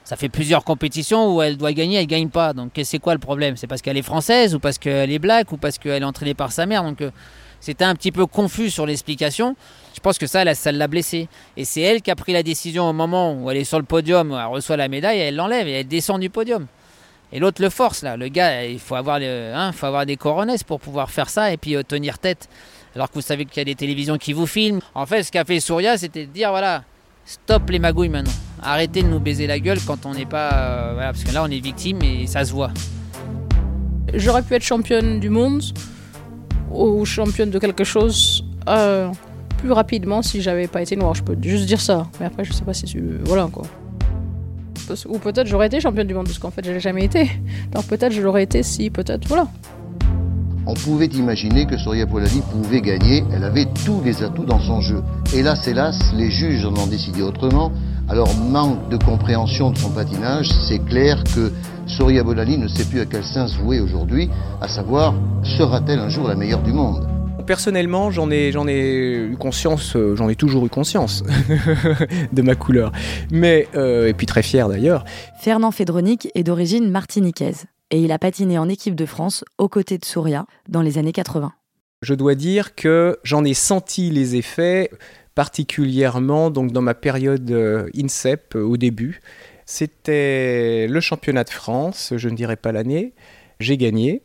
Ça 0.02 0.16
fait 0.16 0.28
plusieurs 0.28 0.64
compétitions 0.64 1.32
où 1.32 1.42
elle 1.42 1.58
doit 1.58 1.72
gagner, 1.72 2.00
elle 2.00 2.08
gagne 2.08 2.28
pas. 2.28 2.52
Donc 2.52 2.72
c'est 2.82 2.98
quoi 2.98 3.12
le 3.12 3.20
problème? 3.20 3.56
C'est 3.56 3.68
parce 3.68 3.82
qu'elle 3.82 3.96
est 3.96 4.02
française 4.02 4.56
ou 4.56 4.58
parce 4.58 4.78
qu'elle 4.78 5.12
est 5.12 5.20
black 5.20 5.52
ou 5.52 5.58
parce 5.58 5.78
qu'elle 5.78 6.02
est 6.02 6.06
entraînée 6.06 6.34
par 6.34 6.50
sa 6.50 6.66
mère? 6.66 6.82
C'était 7.64 7.84
un 7.84 7.94
petit 7.94 8.12
peu 8.12 8.26
confus 8.26 8.68
sur 8.68 8.84
l'explication. 8.84 9.56
Je 9.94 10.00
pense 10.00 10.18
que 10.18 10.26
ça, 10.26 10.54
ça 10.54 10.70
l'a 10.70 10.86
blessée. 10.86 11.28
Et 11.56 11.64
c'est 11.64 11.80
elle 11.80 12.02
qui 12.02 12.10
a 12.10 12.14
pris 12.14 12.34
la 12.34 12.42
décision 12.42 12.90
au 12.90 12.92
moment 12.92 13.32
où 13.32 13.50
elle 13.50 13.56
est 13.56 13.64
sur 13.64 13.78
le 13.78 13.86
podium, 13.86 14.32
elle 14.38 14.46
reçoit 14.48 14.76
la 14.76 14.88
médaille, 14.88 15.18
elle 15.18 15.34
l'enlève 15.34 15.66
et 15.66 15.72
elle 15.72 15.88
descend 15.88 16.20
du 16.20 16.28
podium. 16.28 16.66
Et 17.32 17.38
l'autre 17.38 17.62
le 17.62 17.70
force 17.70 18.02
là. 18.02 18.18
Le 18.18 18.28
gars, 18.28 18.66
il 18.66 18.78
faut 18.78 18.96
avoir, 18.96 19.18
hein, 19.22 20.04
des 20.04 20.16
coronesses 20.18 20.62
pour 20.62 20.78
pouvoir 20.78 21.10
faire 21.10 21.30
ça 21.30 21.52
et 21.52 21.56
puis 21.56 21.74
euh, 21.74 21.82
tenir 21.82 22.18
tête. 22.18 22.50
Alors 22.94 23.08
que 23.08 23.14
vous 23.14 23.22
savez 23.22 23.46
qu'il 23.46 23.56
y 23.56 23.62
a 23.62 23.64
des 23.64 23.74
télévisions 23.74 24.18
qui 24.18 24.34
vous 24.34 24.46
filment. 24.46 24.80
En 24.94 25.06
fait, 25.06 25.22
ce 25.22 25.32
qu'a 25.32 25.46
fait 25.46 25.58
Souria, 25.58 25.96
c'était 25.96 26.26
de 26.26 26.32
dire 26.32 26.50
voilà, 26.50 26.84
stop 27.24 27.70
les 27.70 27.78
magouilles 27.78 28.10
maintenant. 28.10 28.30
Arrêtez 28.62 29.02
de 29.02 29.08
nous 29.08 29.20
baiser 29.20 29.46
la 29.46 29.58
gueule 29.58 29.80
quand 29.86 30.04
on 30.04 30.12
n'est 30.12 30.26
pas. 30.26 30.50
Euh, 30.52 30.90
voilà, 30.92 31.12
parce 31.14 31.24
que 31.24 31.32
là, 31.32 31.42
on 31.42 31.50
est 31.50 31.60
victime 31.60 32.02
et 32.02 32.26
ça 32.26 32.44
se 32.44 32.52
voit. 32.52 32.72
J'aurais 34.12 34.42
pu 34.42 34.52
être 34.52 34.62
championne 34.62 35.18
du 35.18 35.30
monde 35.30 35.62
ou 36.74 37.04
championne 37.04 37.50
de 37.50 37.58
quelque 37.58 37.84
chose 37.84 38.44
euh, 38.68 39.08
plus 39.58 39.72
rapidement 39.72 40.22
si 40.22 40.42
j'avais 40.42 40.66
pas 40.66 40.82
été 40.82 40.96
noire. 40.96 41.14
Je 41.14 41.22
peux 41.22 41.36
juste 41.40 41.66
dire 41.66 41.80
ça. 41.80 42.06
Mais 42.20 42.26
après, 42.26 42.44
je 42.44 42.52
sais 42.52 42.64
pas 42.64 42.74
si 42.74 42.84
tu. 42.84 43.02
Voilà 43.24 43.48
quoi. 43.50 43.64
Ou 45.08 45.18
peut-être 45.18 45.46
j'aurais 45.46 45.68
été 45.68 45.80
championne 45.80 46.06
du 46.06 46.14
monde 46.14 46.26
parce 46.26 46.38
qu'en 46.38 46.50
fait, 46.50 46.64
je 46.64 46.72
l'ai 46.72 46.80
jamais 46.80 47.04
été. 47.04 47.30
Donc 47.72 47.86
peut-être 47.86 48.12
je 48.12 48.20
l'aurais 48.20 48.42
été 48.42 48.62
si, 48.62 48.90
peut-être, 48.90 49.26
voilà. 49.28 49.48
On 50.66 50.74
pouvait 50.74 51.06
imaginer 51.06 51.66
que 51.66 51.76
Soria 51.76 52.06
Polani 52.06 52.42
pouvait 52.50 52.80
gagner. 52.80 53.22
Elle 53.34 53.44
avait 53.44 53.66
tous 53.84 54.00
les 54.02 54.22
atouts 54.22 54.46
dans 54.46 54.60
son 54.60 54.80
jeu. 54.80 55.02
Hélas, 55.34 55.66
hélas, 55.68 55.98
les 56.14 56.30
juges 56.30 56.64
en 56.64 56.74
ont 56.74 56.86
décidé 56.86 57.20
autrement. 57.20 57.70
Alors, 58.06 58.36
manque 58.36 58.90
de 58.90 58.98
compréhension 58.98 59.70
de 59.70 59.78
son 59.78 59.90
patinage, 59.90 60.50
c'est 60.68 60.78
clair 60.78 61.24
que 61.34 61.50
Soria 61.86 62.22
Bolali 62.22 62.58
ne 62.58 62.68
sait 62.68 62.84
plus 62.84 63.00
à 63.00 63.06
quel 63.06 63.24
sens 63.24 63.56
vouer 63.56 63.80
aujourd'hui, 63.80 64.28
à 64.60 64.68
savoir, 64.68 65.14
sera-t-elle 65.42 65.98
un 65.98 66.10
jour 66.10 66.28
la 66.28 66.34
meilleure 66.34 66.62
du 66.62 66.72
monde? 66.72 67.08
Personnellement, 67.46 68.10
j'en 68.10 68.30
ai, 68.30 68.52
j'en 68.52 68.68
ai 68.68 69.30
eu 69.30 69.36
conscience, 69.38 69.96
euh, 69.96 70.16
j'en 70.16 70.28
ai 70.28 70.34
toujours 70.34 70.66
eu 70.66 70.68
conscience 70.68 71.24
de 72.32 72.42
ma 72.42 72.54
couleur. 72.54 72.92
Mais, 73.30 73.68
euh, 73.74 74.08
et 74.08 74.12
puis 74.12 74.26
très 74.26 74.42
fier 74.42 74.68
d'ailleurs. 74.68 75.04
Fernand 75.40 75.70
Fédronic 75.70 76.28
est 76.34 76.42
d'origine 76.42 76.90
martiniquaise 76.90 77.64
et 77.90 78.00
il 78.00 78.12
a 78.12 78.18
patiné 78.18 78.58
en 78.58 78.68
équipe 78.68 78.94
de 78.94 79.06
France 79.06 79.44
aux 79.56 79.68
côtés 79.68 79.96
de 79.96 80.04
Souria 80.04 80.46
dans 80.68 80.82
les 80.82 80.98
années 80.98 81.12
80. 81.12 81.52
Je 82.02 82.14
dois 82.14 82.34
dire 82.34 82.74
que 82.74 83.18
j'en 83.24 83.44
ai 83.44 83.54
senti 83.54 84.10
les 84.10 84.36
effets 84.36 84.90
particulièrement 85.34 86.50
donc 86.50 86.72
dans 86.72 86.82
ma 86.82 86.94
période 86.94 87.50
euh, 87.50 87.88
INSEP 87.96 88.54
au 88.54 88.76
début. 88.76 89.20
C'était 89.66 90.86
le 90.88 91.00
championnat 91.00 91.44
de 91.44 91.50
France, 91.50 92.12
je 92.16 92.28
ne 92.28 92.36
dirais 92.36 92.56
pas 92.56 92.72
l'année. 92.72 93.12
J'ai 93.60 93.76
gagné. 93.76 94.22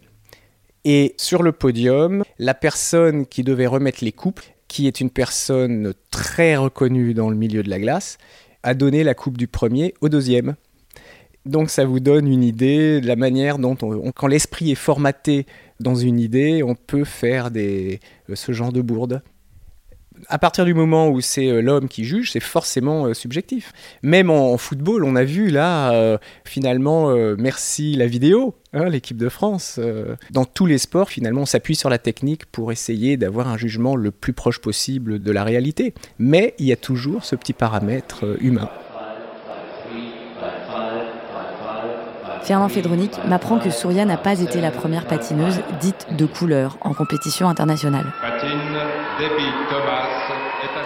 Et 0.85 1.13
sur 1.17 1.43
le 1.43 1.51
podium, 1.51 2.23
la 2.37 2.53
personne 2.53 3.25
qui 3.25 3.43
devait 3.43 3.67
remettre 3.67 4.03
les 4.03 4.11
coupes, 4.11 4.41
qui 4.67 4.87
est 4.87 5.01
une 5.01 5.09
personne 5.09 5.93
très 6.11 6.55
reconnue 6.55 7.13
dans 7.13 7.29
le 7.29 7.35
milieu 7.35 7.63
de 7.63 7.69
la 7.69 7.79
glace, 7.79 8.17
a 8.63 8.73
donné 8.73 9.03
la 9.03 9.13
coupe 9.13 9.37
du 9.37 9.47
premier 9.47 9.93
au 10.01 10.09
deuxième. 10.09 10.55
Donc 11.45 11.69
ça 11.69 11.85
vous 11.85 11.99
donne 11.99 12.27
une 12.27 12.43
idée 12.43 13.01
de 13.01 13.07
la 13.07 13.15
manière 13.15 13.59
dont, 13.59 13.75
quand 13.75 14.27
l'esprit 14.27 14.71
est 14.71 14.75
formaté 14.75 15.45
dans 15.79 15.95
une 15.95 16.19
idée, 16.19 16.63
on 16.63 16.75
peut 16.75 17.05
faire 17.05 17.49
des, 17.49 17.99
ce 18.33 18.51
genre 18.51 18.73
de 18.73 18.81
bourde 18.81 19.21
à 20.27 20.38
partir 20.38 20.65
du 20.65 20.73
moment 20.73 21.09
où 21.09 21.21
c'est 21.21 21.47
euh, 21.47 21.61
l'homme 21.61 21.88
qui 21.88 22.03
juge, 22.03 22.31
c'est 22.31 22.39
forcément 22.39 23.05
euh, 23.05 23.13
subjectif. 23.13 23.71
Même 24.03 24.29
en, 24.29 24.57
football, 24.57 25.03
on 25.03 25.15
a 25.15 25.23
vu 25.23 25.49
là, 25.49 25.91
euh, 25.93 26.17
finalement, 26.43 27.13
merci 27.38 27.95
la 27.95 28.07
vidéo, 28.07 28.55
hein, 28.73 28.89
l'équipe 28.89 29.17
de 29.17 29.29
France. 29.29 29.79
dans 30.31 30.45
tous 30.45 30.65
les 30.65 30.77
sports, 30.77 31.09
finalement, 31.09 31.41
on 31.41 31.45
s'appuie 31.45 31.75
sur 31.75 31.89
la 31.89 31.97
technique 31.97 32.45
pour 32.45 32.71
essayer 32.71 33.17
d'avoir 33.17 33.47
un 33.47 33.57
jugement 33.57 33.95
le 33.95 34.11
plus 34.11 34.33
proche 34.33 34.59
possible 34.59 35.19
de 35.19 35.31
la 35.31 35.43
réalité. 35.43 35.93
Mais 36.17 36.55
il 36.59 36.65
y 36.65 36.71
a 36.71 36.77
toujours 36.77 37.23
ce 37.23 37.35
petit 37.35 37.53
paramètre 37.53 38.25
humain. 38.41 38.69
Fernand 42.49 42.69
Fédronic 42.69 43.11
m'apprend 43.27 43.59
que 43.59 43.69
Souria 43.69 44.05
n'a 44.05 44.17
pas 44.17 44.39
été 44.39 44.59
la 44.59 44.71
première 44.71 45.05
patineuse 45.05 45.61
dite 45.81 46.07
de 46.17 46.25
couleur 46.25 46.77
en 46.81 46.95
compétition 46.95 47.47
internationale. 47.47 48.11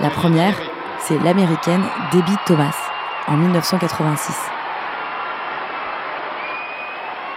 La 0.03 0.09
première, 0.09 0.59
c'est 0.99 1.17
l'américaine 1.23 1.81
Debbie 2.11 2.35
Thomas 2.45 2.75
en 3.25 3.37
1986. 3.37 4.35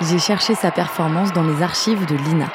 J'ai 0.00 0.18
cherché 0.18 0.56
sa 0.56 0.72
performance 0.72 1.32
dans 1.32 1.44
les 1.44 1.62
archives 1.62 2.04
de 2.06 2.16
l'INA. 2.16 2.48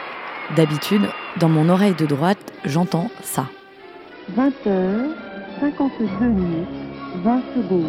D'habitude, 0.58 1.08
dans 1.40 1.48
mon 1.48 1.70
oreille 1.70 1.96
de 1.96 2.06
droite, 2.06 2.40
j'entends 2.66 3.10
ça. 3.24 3.46
20 4.36 4.50
h 4.50 4.52
52 5.62 6.26
minutes, 6.26 6.68
20 7.24 7.42
secondes. 7.56 7.86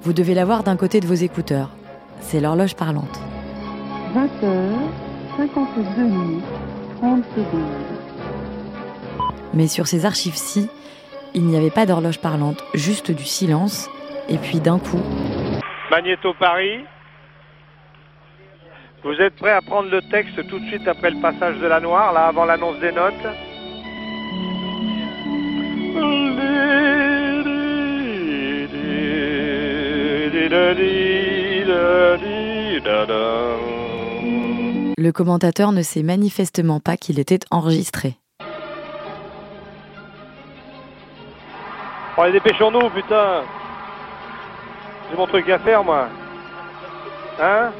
Vous 0.00 0.14
devez 0.14 0.32
l'avoir 0.32 0.62
d'un 0.62 0.76
côté 0.76 1.00
de 1.00 1.06
vos 1.06 1.12
écouteurs. 1.12 1.68
C'est 2.20 2.40
l'horloge 2.40 2.76
parlante. 2.76 3.20
20 4.14 4.24
h 4.24 4.28
52 5.36 6.02
minutes, 6.02 6.44
30 6.98 7.24
secondes. 7.36 8.01
Mais 9.54 9.68
sur 9.68 9.86
ces 9.86 10.06
archives-ci, 10.06 10.68
il 11.34 11.44
n'y 11.44 11.56
avait 11.56 11.70
pas 11.70 11.86
d'horloge 11.86 12.18
parlante, 12.18 12.62
juste 12.74 13.10
du 13.10 13.24
silence, 13.24 13.88
et 14.28 14.38
puis 14.38 14.60
d'un 14.60 14.78
coup. 14.78 15.00
Magnéto 15.90 16.34
Paris. 16.38 16.84
Vous 19.04 19.14
êtes 19.20 19.34
prêt 19.36 19.50
à 19.50 19.60
prendre 19.60 19.90
le 19.90 20.00
texte 20.10 20.46
tout 20.48 20.58
de 20.58 20.66
suite 20.66 20.86
après 20.86 21.10
le 21.10 21.20
passage 21.20 21.58
de 21.58 21.66
la 21.66 21.80
noire, 21.80 22.12
là, 22.12 22.26
avant 22.26 22.44
l'annonce 22.44 22.78
des 22.80 22.92
notes? 22.92 23.14
Le 34.98 35.10
commentateur 35.10 35.72
ne 35.72 35.82
sait 35.82 36.02
manifestement 36.02 36.78
pas 36.78 36.96
qu'il 36.96 37.18
était 37.18 37.40
enregistré. 37.50 38.14
Oh, 42.14 42.20
allez, 42.20 42.32
dépêchons-nous, 42.32 42.90
putain. 42.90 43.42
J'ai 45.10 45.16
mon 45.16 45.26
truc 45.26 45.48
à 45.48 45.58
faire, 45.60 45.82
moi. 45.82 46.08
Hein 47.40 47.72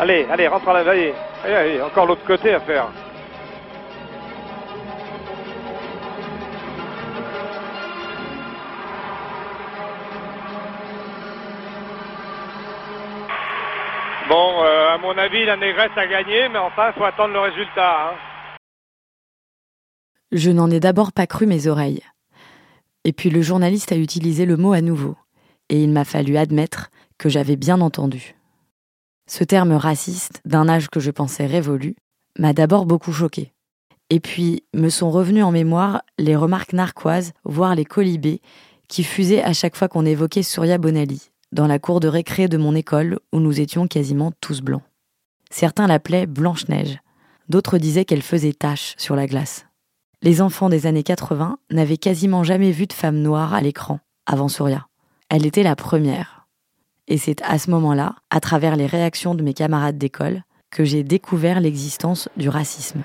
Allez, 0.00 0.26
allez, 0.30 0.48
rentre 0.48 0.68
à 0.68 0.72
la 0.74 0.82
veille. 0.82 1.14
Allez, 1.44 1.54
allez, 1.54 1.82
encore 1.82 2.06
l'autre 2.06 2.24
côté 2.26 2.52
à 2.54 2.60
faire. 2.60 2.86
Bon, 14.28 14.64
euh, 14.64 14.92
à 14.92 14.98
mon 14.98 15.16
avis, 15.16 15.44
la 15.44 15.56
négresse 15.56 15.96
a 15.96 16.06
gagné, 16.08 16.48
mais 16.48 16.58
enfin, 16.58 16.88
il 16.88 16.98
faut 16.98 17.04
attendre 17.04 17.32
le 17.32 17.40
résultat. 17.40 18.10
Hein. 18.10 18.35
Je 20.36 20.50
n'en 20.50 20.70
ai 20.70 20.80
d'abord 20.80 21.12
pas 21.12 21.26
cru 21.26 21.46
mes 21.46 21.66
oreilles. 21.66 22.02
Et 23.04 23.14
puis 23.14 23.30
le 23.30 23.40
journaliste 23.40 23.90
a 23.92 23.96
utilisé 23.96 24.44
le 24.44 24.58
mot 24.58 24.74
à 24.74 24.82
nouveau, 24.82 25.16
et 25.70 25.82
il 25.82 25.90
m'a 25.90 26.04
fallu 26.04 26.36
admettre 26.36 26.90
que 27.16 27.30
j'avais 27.30 27.56
bien 27.56 27.80
entendu. 27.80 28.34
Ce 29.26 29.44
terme 29.44 29.72
raciste, 29.72 30.42
d'un 30.44 30.68
âge 30.68 30.88
que 30.88 31.00
je 31.00 31.10
pensais 31.10 31.46
révolu, 31.46 31.96
m'a 32.38 32.52
d'abord 32.52 32.84
beaucoup 32.84 33.14
choqué. 33.14 33.54
Et 34.10 34.20
puis 34.20 34.62
me 34.74 34.90
sont 34.90 35.10
revenues 35.10 35.42
en 35.42 35.52
mémoire 35.52 36.02
les 36.18 36.36
remarques 36.36 36.74
narquoises, 36.74 37.32
voire 37.44 37.74
les 37.74 37.86
colibés, 37.86 38.42
qui 38.88 39.04
fusaient 39.04 39.42
à 39.42 39.54
chaque 39.54 39.74
fois 39.74 39.88
qu'on 39.88 40.04
évoquait 40.04 40.42
Surya 40.42 40.76
Bonali, 40.76 41.30
dans 41.50 41.66
la 41.66 41.78
cour 41.78 41.98
de 41.98 42.08
récré 42.08 42.46
de 42.46 42.58
mon 42.58 42.74
école 42.74 43.20
où 43.32 43.40
nous 43.40 43.58
étions 43.58 43.88
quasiment 43.88 44.32
tous 44.42 44.60
blancs. 44.60 44.84
Certains 45.50 45.86
l'appelaient 45.86 46.26
Blanche-Neige, 46.26 46.98
d'autres 47.48 47.78
disaient 47.78 48.04
qu'elle 48.04 48.20
faisait 48.20 48.52
tache 48.52 48.94
sur 48.98 49.16
la 49.16 49.26
glace. 49.26 49.65
Les 50.22 50.40
enfants 50.40 50.70
des 50.70 50.86
années 50.86 51.02
80 51.02 51.58
n'avaient 51.70 51.98
quasiment 51.98 52.42
jamais 52.42 52.70
vu 52.70 52.86
de 52.86 52.92
femme 52.92 53.18
noire 53.18 53.52
à 53.52 53.60
l'écran 53.60 54.00
avant 54.24 54.48
Surya. 54.48 54.86
Elle 55.28 55.44
était 55.44 55.62
la 55.62 55.76
première. 55.76 56.46
Et 57.06 57.18
c'est 57.18 57.42
à 57.42 57.58
ce 57.58 57.70
moment-là, 57.70 58.16
à 58.30 58.40
travers 58.40 58.76
les 58.76 58.86
réactions 58.86 59.34
de 59.34 59.42
mes 59.42 59.52
camarades 59.54 59.98
d'école, 59.98 60.42
que 60.70 60.84
j'ai 60.84 61.04
découvert 61.04 61.60
l'existence 61.60 62.28
du 62.36 62.48
racisme. 62.48 63.02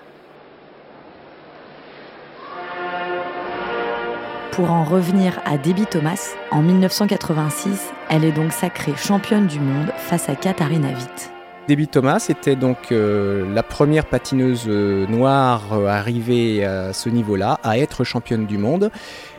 Pour 4.51 4.71
en 4.71 4.83
revenir 4.83 5.41
à 5.45 5.57
Debbie 5.57 5.85
Thomas, 5.85 6.33
en 6.51 6.61
1986, 6.61 7.89
elle 8.09 8.23
est 8.23 8.31
donc 8.31 8.51
sacrée 8.51 8.95
championne 8.95 9.47
du 9.47 9.59
monde 9.59 9.91
face 9.97 10.29
à 10.29 10.35
Katharina 10.35 10.89
Witt. 10.89 11.40
Debbie 11.71 11.87
Thomas 11.87 12.25
était 12.27 12.57
donc 12.57 12.91
euh, 12.91 13.49
la 13.53 13.63
première 13.63 14.05
patineuse 14.05 14.65
euh, 14.67 15.07
noire 15.07 15.71
euh, 15.71 15.85
arrivée 15.85 16.65
à 16.65 16.91
ce 16.91 17.07
niveau-là, 17.07 17.61
à 17.63 17.77
être 17.77 18.03
championne 18.03 18.45
du 18.45 18.57
monde. 18.57 18.91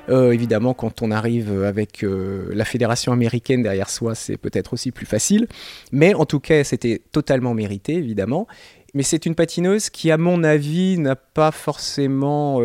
évidemment, 0.08 0.72
quand 0.72 1.02
on 1.02 1.10
arrive 1.10 1.62
avec 1.62 2.02
la 2.02 2.64
fédération 2.64 3.12
américaine 3.12 3.62
derrière 3.62 3.90
soi, 3.90 4.14
c'est 4.14 4.38
peut-être 4.38 4.72
aussi 4.72 4.92
plus 4.92 5.04
facile. 5.04 5.46
Mais 5.92 6.14
en 6.14 6.24
tout 6.24 6.40
cas, 6.40 6.64
c'était 6.64 7.02
totalement 7.12 7.52
mérité, 7.52 7.96
évidemment. 7.96 8.46
Mais 8.94 9.02
c'est 9.02 9.26
une 9.26 9.34
patineuse 9.34 9.90
qui, 9.90 10.10
à 10.10 10.16
mon 10.16 10.42
avis, 10.42 10.96
n'a 10.96 11.16
pas 11.16 11.50
forcément 11.50 12.62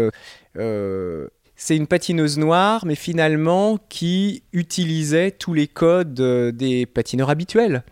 c'est 1.59 1.75
une 1.75 1.87
patineuse 1.87 2.37
noire, 2.37 2.85
mais 2.85 2.95
finalement 2.95 3.79
qui 3.89 4.43
utilisait 4.53 5.31
tous 5.31 5.53
les 5.53 5.67
codes 5.67 6.21
des 6.55 6.85
patineurs 6.85 7.29
habituels. 7.29 7.83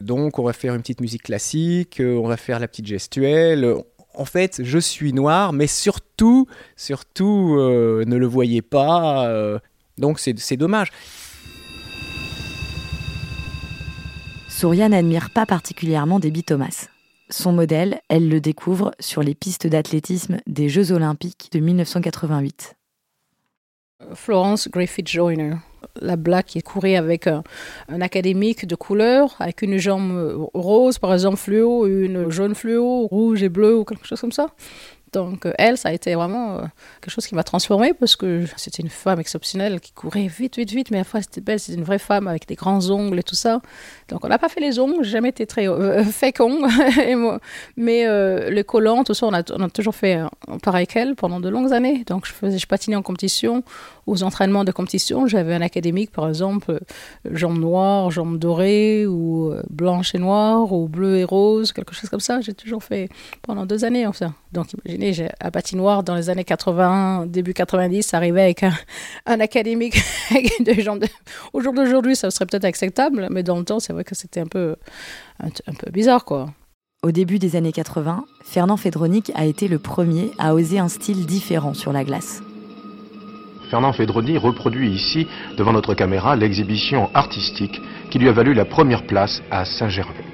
Donc 0.00 0.38
on 0.38 0.44
va 0.44 0.52
faire 0.52 0.74
une 0.74 0.80
petite 0.80 1.00
musique 1.00 1.24
classique, 1.24 2.00
euh, 2.00 2.16
on 2.16 2.28
va 2.28 2.36
faire 2.36 2.58
la 2.58 2.68
petite 2.68 2.86
gestuelle. 2.86 3.74
En 4.14 4.24
fait, 4.24 4.60
je 4.64 4.78
suis 4.78 5.12
noir, 5.12 5.52
mais 5.52 5.66
surtout, 5.66 6.46
surtout, 6.76 7.56
euh, 7.58 8.04
ne 8.06 8.16
le 8.16 8.26
voyez 8.26 8.62
pas. 8.62 9.60
donc 9.98 10.18
c'est 10.18 10.56
dommage. 10.56 10.90
Souria 14.48 14.88
n'admire 14.88 15.30
pas 15.30 15.46
particulièrement 15.46 16.18
Debbie 16.18 16.44
Thomas. 16.44 16.88
Son 17.30 17.52
modèle, 17.52 18.00
elle 18.08 18.28
le 18.28 18.40
découvre 18.40 18.92
sur 18.98 19.22
les 19.22 19.34
pistes 19.34 19.68
d'athlétisme 19.68 20.40
des 20.46 20.68
Jeux 20.68 20.90
olympiques 20.90 21.48
de 21.52 21.60
1988. 21.60 22.74
Florence 24.14 24.68
Griffith 24.68 25.08
Joyner, 25.08 25.54
la 26.00 26.16
blague 26.16 26.44
qui 26.44 26.62
courait 26.62 26.96
avec 26.96 27.26
un, 27.26 27.42
académique 28.00 28.66
de 28.66 28.74
couleur, 28.74 29.36
avec 29.38 29.62
une 29.62 29.78
jambe 29.78 30.48
rose 30.54 30.98
par 30.98 31.12
exemple 31.12 31.36
fluo, 31.36 31.86
une 31.86 32.30
jaune 32.30 32.54
fluo, 32.54 33.06
rouge 33.06 33.42
et 33.42 33.48
bleu 33.48 33.76
ou 33.76 33.84
quelque 33.84 34.06
chose 34.06 34.20
comme 34.20 34.32
ça. 34.32 34.48
Donc 35.12 35.46
euh, 35.46 35.52
elle, 35.58 35.76
ça 35.76 35.88
a 35.88 35.92
été 35.92 36.14
vraiment 36.14 36.56
euh, 36.56 36.60
quelque 37.00 37.12
chose 37.12 37.26
qui 37.26 37.34
m'a 37.34 37.42
transformée 37.42 37.94
parce 37.94 38.16
que 38.16 38.44
c'était 38.56 38.82
une 38.82 38.88
femme 38.88 39.18
exceptionnelle 39.18 39.80
qui 39.80 39.92
courait 39.92 40.28
vite, 40.28 40.56
vite, 40.56 40.70
vite, 40.70 40.90
mais 40.90 40.98
à 40.98 41.04
la 41.14 41.22
c'était 41.22 41.40
belle, 41.40 41.58
c'était 41.58 41.78
une 41.78 41.84
vraie 41.84 41.98
femme 41.98 42.28
avec 42.28 42.46
des 42.46 42.54
grands 42.54 42.90
ongles 42.90 43.18
et 43.18 43.22
tout 43.22 43.34
ça. 43.34 43.60
Donc 44.08 44.24
on 44.24 44.28
n'a 44.28 44.38
pas 44.38 44.48
fait 44.48 44.60
les 44.60 44.78
ongles, 44.78 45.02
j'ai 45.02 45.10
jamais 45.10 45.30
été 45.30 45.46
très 45.46 45.68
euh, 45.68 46.04
fécond, 46.04 46.60
mais 47.76 48.04
le 48.06 48.62
collant, 48.62 49.04
tout 49.04 49.14
ça, 49.14 49.26
on 49.26 49.32
a, 49.32 49.42
toujours 49.70 49.94
fait 49.94 50.20
pareil 50.62 50.86
qu'elle 50.86 51.14
pendant 51.14 51.40
de 51.40 51.48
longues 51.48 51.72
années. 51.72 52.04
Donc 52.06 52.26
je 52.26 52.32
faisais, 52.32 52.58
je 52.58 52.66
patinais 52.66 52.96
en 52.96 53.02
compétition, 53.02 53.62
aux 54.06 54.22
entraînements 54.22 54.64
de 54.64 54.72
compétition, 54.72 55.26
j'avais 55.26 55.54
un 55.54 55.62
académique 55.62 56.10
par 56.12 56.28
exemple, 56.28 56.80
jambes 57.30 57.58
noires, 57.58 58.10
jambes 58.10 58.38
dorées 58.38 59.06
ou 59.06 59.54
blanches 59.68 60.14
et 60.14 60.18
noires 60.18 60.72
ou 60.72 60.88
bleu 60.88 61.18
et 61.18 61.24
rose, 61.24 61.72
quelque 61.72 61.94
chose 61.94 62.10
comme 62.10 62.20
ça. 62.20 62.40
J'ai 62.40 62.54
toujours 62.54 62.82
fait 62.82 63.08
pendant 63.42 63.66
deux 63.66 63.84
années 63.84 64.06
enfin. 64.06 64.34
Donc 64.52 64.66
imaginez, 65.02 65.30
un 65.40 65.50
patinoire 65.50 66.02
dans 66.02 66.14
les 66.14 66.30
années 66.30 66.44
80, 66.44 67.26
début 67.26 67.54
90, 67.54 68.14
arrivé 68.14 68.42
avec 68.42 68.62
un, 68.62 69.40
académique 69.40 69.96
avec 70.30 70.62
des 70.62 70.82
jambes. 70.82 71.04
Au 71.52 71.60
jour 71.60 71.72
d'aujourd'hui, 71.72 72.16
ça 72.16 72.30
serait 72.30 72.46
peut-être 72.46 72.64
acceptable, 72.64 73.28
mais 73.30 73.42
dans 73.42 73.58
le 73.58 73.64
temps, 73.64 73.80
c'est 73.80 73.92
vrai 73.92 74.04
que 74.04 74.14
c'était 74.14 74.40
un 74.40 74.46
peu, 74.46 74.76
un, 75.40 75.48
peu 75.48 75.90
bizarre, 75.90 76.24
quoi. 76.24 76.50
Au 77.02 77.12
début 77.12 77.38
des 77.38 77.56
années 77.56 77.72
80, 77.72 78.24
Fernand 78.44 78.76
Fedronic 78.76 79.32
a 79.34 79.46
été 79.46 79.68
le 79.68 79.78
premier 79.78 80.32
à 80.38 80.54
oser 80.54 80.78
un 80.78 80.88
style 80.88 81.24
différent 81.24 81.72
sur 81.72 81.92
la 81.92 82.04
glace. 82.04 82.42
Fernand 83.70 83.92
Fedroni 83.92 84.36
reproduit 84.36 84.90
ici, 84.90 85.28
devant 85.56 85.72
notre 85.72 85.94
caméra, 85.94 86.34
l'exhibition 86.34 87.08
artistique 87.14 87.80
qui 88.10 88.18
lui 88.18 88.28
a 88.28 88.32
valu 88.32 88.52
la 88.52 88.64
première 88.64 89.06
place 89.06 89.40
à 89.50 89.64
Saint-Gervais. 89.64 90.24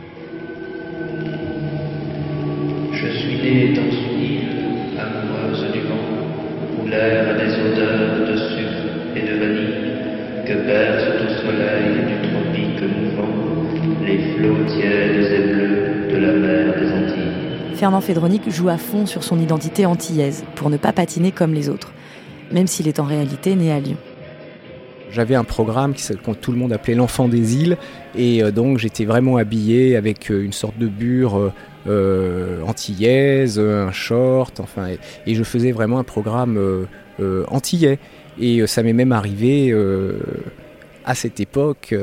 Je 2.93 3.19
suis 3.19 3.37
né 3.37 3.73
dans 3.75 4.06
des 6.87 7.53
odeurs 7.61 8.29
de 8.29 8.37
sucre 8.37 9.17
et 9.17 9.23
de 9.23 9.39
vanille, 9.39 10.47
que 10.47 10.67
berce 10.67 11.05
au 11.23 11.47
soleil 11.47 12.07
du 12.07 12.29
tropique 12.29 12.83
mouvant 12.83 14.05
les 14.05 14.35
flots 14.35 14.65
tièdes 14.67 15.33
et 15.33 15.53
bleus 15.53 16.13
de 16.13 16.17
la 16.19 16.33
mer 16.33 16.75
des 16.79 16.93
Antilles. 16.93 17.75
Fernand 17.75 18.01
Fedronic 18.01 18.51
joue 18.51 18.69
à 18.69 18.79
fond 18.79 19.07
sur 19.07 19.25
son 19.25 19.39
identité 19.41 19.85
antillaise 19.85 20.45
pour 20.55 20.71
ne 20.71 20.77
pas 20.77 20.93
patiner 20.93 21.33
comme 21.33 21.53
les 21.53 21.69
autres, 21.69 21.93
même 22.53 22.67
s'il 22.67 22.89
est 22.89 23.01
en 23.01 23.05
réalité 23.05 23.55
né 23.55 23.73
à 23.73 23.81
Lyon. 23.81 23.97
J'avais 25.11 25.35
un 25.35 25.45
programme 25.45 25.95
qui 25.95 26.05
tout 26.41 26.53
le 26.53 26.59
monde 26.59 26.73
appelait 26.73 26.95
l'enfant 26.95 27.29
des 27.29 27.57
îles 27.57 27.77
et 28.17 28.43
euh, 28.43 28.51
donc 28.51 28.79
j'étais 28.79 29.05
vraiment 29.05 29.37
habillé 29.37 29.97
avec 29.97 30.31
euh, 30.31 30.45
une 30.45 30.53
sorte 30.53 30.77
de 30.79 30.89
bure 30.89 31.39
euh, 31.39 31.53
antillaise, 32.67 33.59
un 33.59 33.93
short, 33.93 34.61
enfin, 34.61 34.89
et, 35.27 35.35
je 35.35 35.43
faisais 35.43 35.73
vraiment 35.73 35.99
un 35.99 36.05
programme 36.05 36.57
euh, 36.57 36.85
euh, 37.21 37.45
antillais. 37.49 37.99
Et 38.39 38.67
ça 38.67 38.83
m'est 38.83 38.93
même 38.93 39.13
arrivé 39.13 39.75
à 41.07 41.15
cette 41.15 41.41
époque 41.41 41.95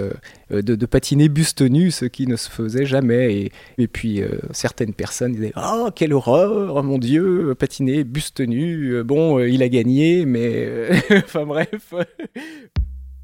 de, 0.49 0.85
patiner 0.87 1.29
buste 1.29 1.61
nu, 1.61 1.91
ce 1.91 2.05
qui 2.05 2.25
ne 2.25 2.37
se 2.37 2.49
faisait 2.49 2.87
jamais. 2.87 3.51
Et, 3.77 3.87
puis 3.87 4.21
certaines 4.51 4.93
personnes 4.93 5.33
disaient 5.33 5.53
Oh, 5.55 5.89
quelle 5.93 6.11
horreur, 6.11 6.81
mon 6.81 6.97
Dieu, 6.97 7.53
patiner 7.53 8.03
buste 8.03 8.39
nu. 8.39 9.03
Bon, 9.03 9.37
il 9.39 9.61
a 9.61 9.69
gagné, 9.69 10.25
mais. 10.25 10.89
enfin 11.23 11.45
bref. 11.45 11.93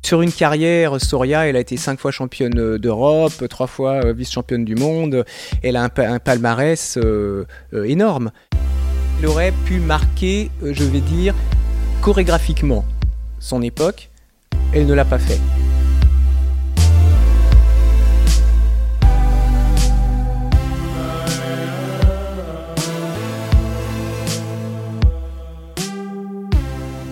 Sur 0.02 0.22
une 0.22 0.32
carrière, 0.32 1.00
Soria, 1.00 1.48
elle 1.48 1.56
a 1.56 1.60
été 1.60 1.78
cinq 1.78 2.00
fois 2.00 2.12
championne 2.12 2.78
d'Europe, 2.78 3.48
trois 3.50 3.68
fois 3.68 4.06
euh, 4.06 4.14
vice-championne 4.14 4.66
du 4.66 4.76
monde. 4.76 5.26
Elle 5.62 5.76
a 5.76 5.84
un, 5.84 6.20
palmarès 6.20 6.98
euh, 6.98 7.46
euh, 7.74 7.84
énorme. 7.84 8.32
Elle 9.20 9.28
aurait 9.28 9.54
pu 9.66 9.80
marquer, 9.80 10.50
je 10.64 10.84
vais 10.84 11.02
dire, 11.02 11.36
chorégraphiquement 12.02 12.86
son 13.40 13.62
époque. 13.62 14.10
Elle 14.74 14.88
ne 14.88 14.94
l'a 14.94 15.06
pas 15.06 15.20
fait. 15.20 15.40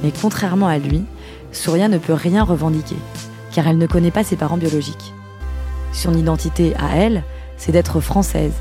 Mais 0.04 0.12
contrairement 0.22 0.68
à 0.68 0.78
lui, 0.78 1.04
Souria 1.58 1.88
ne 1.88 1.98
peut 1.98 2.14
rien 2.14 2.44
revendiquer, 2.44 2.96
car 3.52 3.68
elle 3.68 3.78
ne 3.78 3.88
connaît 3.88 4.12
pas 4.12 4.24
ses 4.24 4.36
parents 4.36 4.58
biologiques. 4.58 5.14
Son 5.92 6.14
identité 6.14 6.76
à 6.78 6.96
elle, 6.96 7.24
c'est 7.58 7.72
d'être 7.72 8.00
française, 8.00 8.54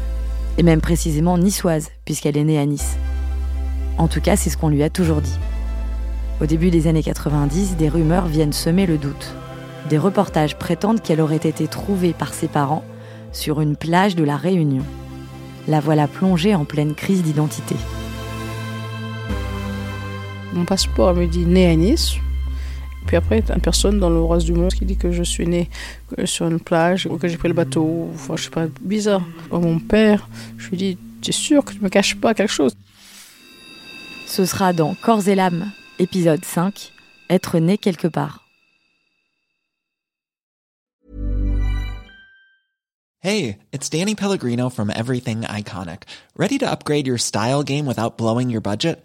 et 0.56 0.62
même 0.62 0.80
précisément 0.80 1.36
niçoise, 1.36 1.90
puisqu'elle 2.04 2.38
est 2.38 2.44
née 2.44 2.58
à 2.58 2.64
Nice. 2.64 2.96
En 3.98 4.08
tout 4.08 4.20
cas, 4.20 4.36
c'est 4.36 4.50
ce 4.50 4.56
qu'on 4.56 4.70
lui 4.70 4.82
a 4.82 4.90
toujours 4.90 5.20
dit. 5.20 5.38
Au 6.40 6.46
début 6.46 6.70
des 6.70 6.86
années 6.86 7.02
90, 7.02 7.76
des 7.76 7.88
rumeurs 7.88 8.26
viennent 8.26 8.52
semer 8.52 8.86
le 8.86 8.98
doute. 8.98 9.34
Des 9.88 9.98
reportages 9.98 10.56
prétendent 10.56 11.02
qu'elle 11.02 11.20
aurait 11.20 11.36
été 11.36 11.68
trouvée 11.68 12.12
par 12.12 12.34
ses 12.34 12.48
parents 12.48 12.84
sur 13.32 13.60
une 13.60 13.76
plage 13.76 14.16
de 14.16 14.24
la 14.24 14.36
Réunion. 14.36 14.82
La 15.68 15.80
voilà 15.80 16.08
plongée 16.08 16.54
en 16.54 16.64
pleine 16.64 16.94
crise 16.94 17.22
d'identité. 17.22 17.76
Mon 20.54 20.64
passeport 20.64 21.14
me 21.14 21.26
dit 21.26 21.44
né 21.44 21.70
à 21.70 21.76
Nice, 21.76 22.16
Puis 23.06 23.16
après, 23.16 23.42
une 23.54 23.60
personne 23.60 24.00
dans 24.00 24.10
le 24.10 24.20
reste 24.24 24.46
du 24.46 24.52
monde 24.52 24.74
qui 24.74 24.84
dit 24.84 24.96
que 24.96 25.12
je 25.12 25.22
suis 25.22 25.46
né 25.46 25.70
sur 26.24 26.48
une 26.48 26.58
plage 26.58 27.06
ou 27.06 27.18
que 27.18 27.28
j'ai 27.28 27.36
pris 27.36 27.48
le 27.48 27.54
bateau. 27.54 28.10
Enfin, 28.12 28.36
je 28.36 28.44
sais 28.44 28.50
pas, 28.50 28.66
bizarre. 28.80 29.22
Mon 29.52 29.78
père, 29.78 30.28
je 30.58 30.70
lui 30.70 30.76
dis, 30.76 30.98
tu 31.22 31.30
es 31.30 31.32
sûr 31.32 31.64
que 31.64 31.72
tu 31.72 31.80
me 31.80 31.88
caches 31.88 32.16
pas 32.16 32.34
quelque 32.34 32.52
chose? 32.52 32.76
Ce 34.26 34.44
sera 34.44 34.72
dans 34.72 34.94
Corps 34.94 35.28
et 35.28 35.36
l'âme, 35.36 35.70
épisode 36.00 36.44
5, 36.44 36.92
Être 37.30 37.58
né 37.58 37.78
quelque 37.78 38.08
part. 38.08 38.42
Hey, 43.20 43.58
it's 43.72 43.88
Danny 43.88 44.14
Pellegrino 44.14 44.68
from 44.68 44.90
Everything 44.90 45.42
Iconic. 45.42 46.02
Ready 46.36 46.58
to 46.58 46.70
upgrade 46.70 47.06
your 47.06 47.18
style 47.18 47.62
game 47.62 47.86
without 47.86 48.18
blowing 48.18 48.50
your 48.50 48.60
budget? 48.60 49.04